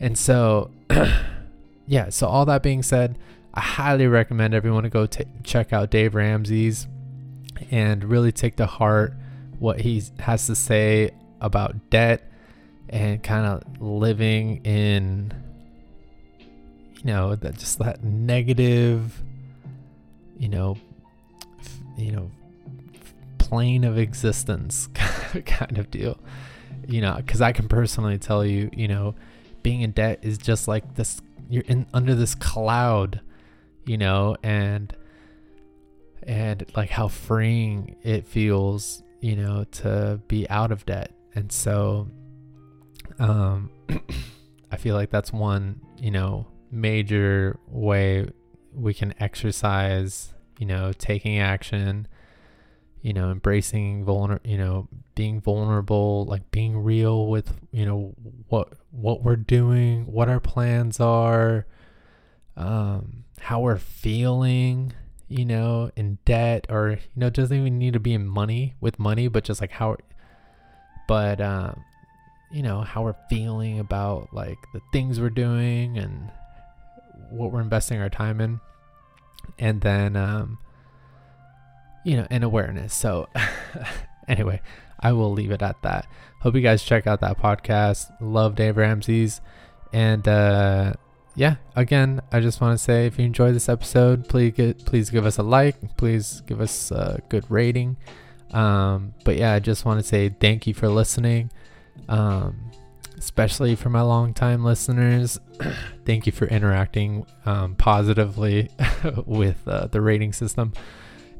And 0.00 0.18
so 0.18 0.70
yeah 1.86 2.08
so 2.08 2.26
all 2.26 2.44
that 2.46 2.62
being 2.62 2.82
said 2.82 3.18
I 3.52 3.60
highly 3.60 4.06
recommend 4.06 4.52
everyone 4.52 4.82
to 4.82 4.90
go 4.90 5.06
t- 5.06 5.24
check 5.44 5.72
out 5.72 5.90
Dave 5.90 6.14
Ramsey's 6.14 6.88
and 7.70 8.02
really 8.04 8.32
take 8.32 8.56
to 8.56 8.66
heart 8.66 9.14
what 9.58 9.80
he 9.80 10.02
has 10.18 10.46
to 10.46 10.56
say 10.56 11.12
about 11.40 11.90
debt 11.90 12.28
and 12.88 13.22
kind 13.22 13.46
of 13.46 13.80
living 13.80 14.64
in 14.64 15.32
you 16.96 17.04
know 17.04 17.34
that 17.36 17.56
just 17.58 17.78
that 17.78 18.02
negative 18.02 19.22
you 20.38 20.48
know 20.48 20.76
f- 21.60 21.80
you 21.96 22.12
know 22.12 22.30
f- 22.94 23.14
plane 23.38 23.84
of 23.84 23.98
existence 23.98 24.88
kind 25.46 25.78
of 25.78 25.90
deal. 25.90 26.18
You 26.86 27.00
know 27.00 27.14
because 27.16 27.40
i 27.40 27.52
can 27.52 27.66
personally 27.68 28.18
tell 28.18 28.44
you 28.44 28.68
you 28.74 28.88
know 28.88 29.14
being 29.64 29.80
in 29.80 29.90
debt 29.90 30.20
is 30.22 30.38
just 30.38 30.68
like 30.68 30.94
this 30.94 31.20
you're 31.50 31.64
in 31.64 31.86
under 31.92 32.14
this 32.14 32.36
cloud 32.36 33.20
you 33.86 33.98
know, 33.98 34.36
and 34.42 34.94
and 36.22 36.64
like 36.74 36.90
how 36.90 37.08
freeing 37.08 37.96
it 38.02 38.26
feels, 38.26 39.02
you 39.20 39.36
know, 39.36 39.64
to 39.64 40.20
be 40.28 40.48
out 40.48 40.72
of 40.72 40.86
debt. 40.86 41.12
And 41.34 41.52
so, 41.52 42.08
um, 43.18 43.70
I 44.70 44.76
feel 44.76 44.94
like 44.94 45.10
that's 45.10 45.32
one, 45.32 45.80
you 46.00 46.10
know, 46.10 46.46
major 46.70 47.58
way 47.68 48.28
we 48.72 48.94
can 48.94 49.14
exercise, 49.20 50.32
you 50.58 50.66
know, 50.66 50.92
taking 50.92 51.38
action, 51.38 52.08
you 53.02 53.12
know, 53.12 53.30
embracing 53.30 54.04
vulner, 54.06 54.40
you 54.44 54.56
know, 54.56 54.88
being 55.14 55.40
vulnerable, 55.40 56.24
like 56.26 56.50
being 56.50 56.82
real 56.82 57.26
with, 57.26 57.52
you 57.72 57.86
know, 57.86 58.14
what 58.48 58.72
what 58.90 59.22
we're 59.22 59.36
doing, 59.36 60.06
what 60.06 60.28
our 60.28 60.40
plans 60.40 61.00
are, 61.00 61.66
um, 62.56 63.24
how 63.40 63.60
we're 63.60 63.78
feeling, 63.78 64.92
you 65.28 65.44
know, 65.44 65.90
in 65.96 66.18
debt 66.24 66.66
or 66.68 66.90
you 66.90 66.98
know, 67.16 67.30
doesn't 67.30 67.56
even 67.56 67.78
need 67.78 67.92
to 67.92 68.00
be 68.00 68.14
in 68.14 68.26
money 68.26 68.74
with 68.80 68.98
money, 68.98 69.28
but 69.28 69.44
just 69.44 69.60
like 69.60 69.72
how 69.72 69.96
but 71.06 71.40
um 71.40 71.82
you 72.52 72.62
know, 72.62 72.82
how 72.82 73.02
we're 73.02 73.16
feeling 73.28 73.80
about 73.80 74.32
like 74.32 74.58
the 74.72 74.80
things 74.92 75.18
we're 75.20 75.30
doing 75.30 75.98
and 75.98 76.30
what 77.30 77.50
we're 77.50 77.60
investing 77.60 78.00
our 78.00 78.08
time 78.08 78.40
in. 78.40 78.60
And 79.58 79.80
then 79.80 80.16
um 80.16 80.58
you 82.04 82.16
know, 82.16 82.26
and 82.30 82.44
awareness. 82.44 82.94
So 82.94 83.28
anyway, 84.28 84.60
I 85.04 85.12
will 85.12 85.30
leave 85.30 85.52
it 85.52 85.62
at 85.62 85.80
that. 85.82 86.08
Hope 86.40 86.56
you 86.56 86.60
guys 86.60 86.82
check 86.82 87.06
out 87.06 87.20
that 87.20 87.38
podcast. 87.38 88.10
Love 88.20 88.56
Dave 88.56 88.76
Ramsey's. 88.76 89.40
And 89.92 90.26
uh 90.26 90.94
yeah, 91.36 91.56
again, 91.74 92.20
I 92.32 92.40
just 92.40 92.60
want 92.60 92.78
to 92.78 92.82
say 92.82 93.06
if 93.06 93.18
you 93.18 93.24
enjoyed 93.24 93.54
this 93.54 93.68
episode, 93.68 94.28
please 94.28 94.52
get, 94.52 94.84
please 94.84 95.10
give 95.10 95.26
us 95.26 95.38
a 95.38 95.42
like, 95.42 95.96
please 95.96 96.42
give 96.46 96.60
us 96.60 96.90
a 96.92 97.20
good 97.28 97.44
rating. 97.50 97.96
Um, 98.52 99.14
but 99.24 99.36
yeah, 99.36 99.52
I 99.52 99.58
just 99.58 99.84
want 99.84 100.00
to 100.00 100.06
say 100.06 100.28
thank 100.28 100.66
you 100.68 100.74
for 100.74 100.88
listening, 100.88 101.50
um, 102.08 102.70
especially 103.18 103.74
for 103.74 103.90
my 103.90 104.02
longtime 104.02 104.64
listeners. 104.64 105.40
thank 106.04 106.26
you 106.26 106.32
for 106.32 106.46
interacting 106.46 107.26
um, 107.46 107.74
positively 107.74 108.70
with 109.26 109.66
uh, 109.66 109.88
the 109.88 110.00
rating 110.00 110.32
system, 110.32 110.72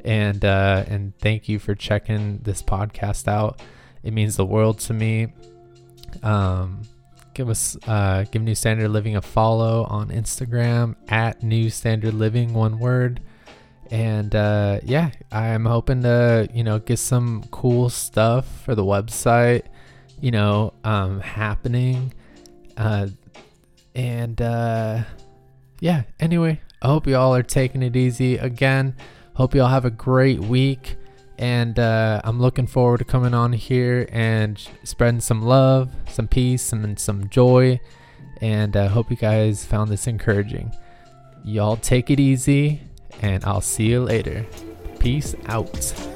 and 0.04 0.44
uh, 0.44 0.84
and 0.86 1.16
thank 1.18 1.48
you 1.48 1.58
for 1.58 1.74
checking 1.74 2.38
this 2.38 2.62
podcast 2.62 3.26
out. 3.26 3.60
It 4.02 4.12
means 4.12 4.36
the 4.36 4.44
world 4.44 4.78
to 4.80 4.92
me. 4.92 5.32
Um, 6.22 6.82
give 7.32 7.48
us 7.48 7.76
uh, 7.86 8.24
give 8.30 8.42
New 8.42 8.54
Standard 8.54 8.88
Living 8.88 9.16
a 9.16 9.22
follow 9.22 9.84
on 9.84 10.08
Instagram 10.08 10.96
at 11.08 11.42
New 11.42 11.70
Standard 11.70 12.14
Living, 12.14 12.52
one 12.52 12.78
word. 12.78 13.20
And 13.90 14.34
uh, 14.34 14.80
yeah, 14.84 15.10
I'm 15.32 15.64
hoping 15.64 16.02
to 16.02 16.48
you 16.52 16.64
know 16.64 16.78
get 16.78 16.98
some 16.98 17.44
cool 17.50 17.90
stuff 17.90 18.62
for 18.64 18.74
the 18.74 18.84
website, 18.84 19.64
you 20.20 20.30
know, 20.30 20.74
um, 20.84 21.20
happening. 21.20 22.12
Uh, 22.76 23.08
and 23.94 24.40
uh, 24.42 25.02
yeah, 25.80 26.02
anyway, 26.18 26.60
I 26.82 26.88
hope 26.88 27.06
you 27.06 27.16
all 27.16 27.34
are 27.34 27.42
taking 27.42 27.82
it 27.82 27.96
easy. 27.96 28.36
Again, 28.36 28.96
hope 29.34 29.54
you 29.54 29.62
all 29.62 29.68
have 29.68 29.84
a 29.84 29.90
great 29.90 30.40
week 30.40 30.96
and 31.38 31.78
uh, 31.78 32.20
I'm 32.24 32.40
looking 32.40 32.66
forward 32.66 32.98
to 32.98 33.04
coming 33.04 33.34
on 33.34 33.52
here 33.52 34.08
and 34.12 34.60
spreading 34.84 35.20
some 35.20 35.42
love, 35.42 35.90
some 36.08 36.28
peace, 36.28 36.72
and 36.72 36.98
some 36.98 37.28
joy. 37.28 37.80
And 38.40 38.76
I 38.76 38.86
uh, 38.86 38.88
hope 38.88 39.10
you 39.10 39.16
guys 39.16 39.64
found 39.64 39.90
this 39.90 40.06
encouraging. 40.06 40.74
Y'all 41.44 41.76
take 41.76 42.10
it 42.10 42.20
easy, 42.20 42.80
and 43.20 43.44
I'll 43.44 43.60
see 43.60 43.86
you 43.86 44.04
later. 44.04 44.46
Peace 44.98 45.34
out. 45.46 46.13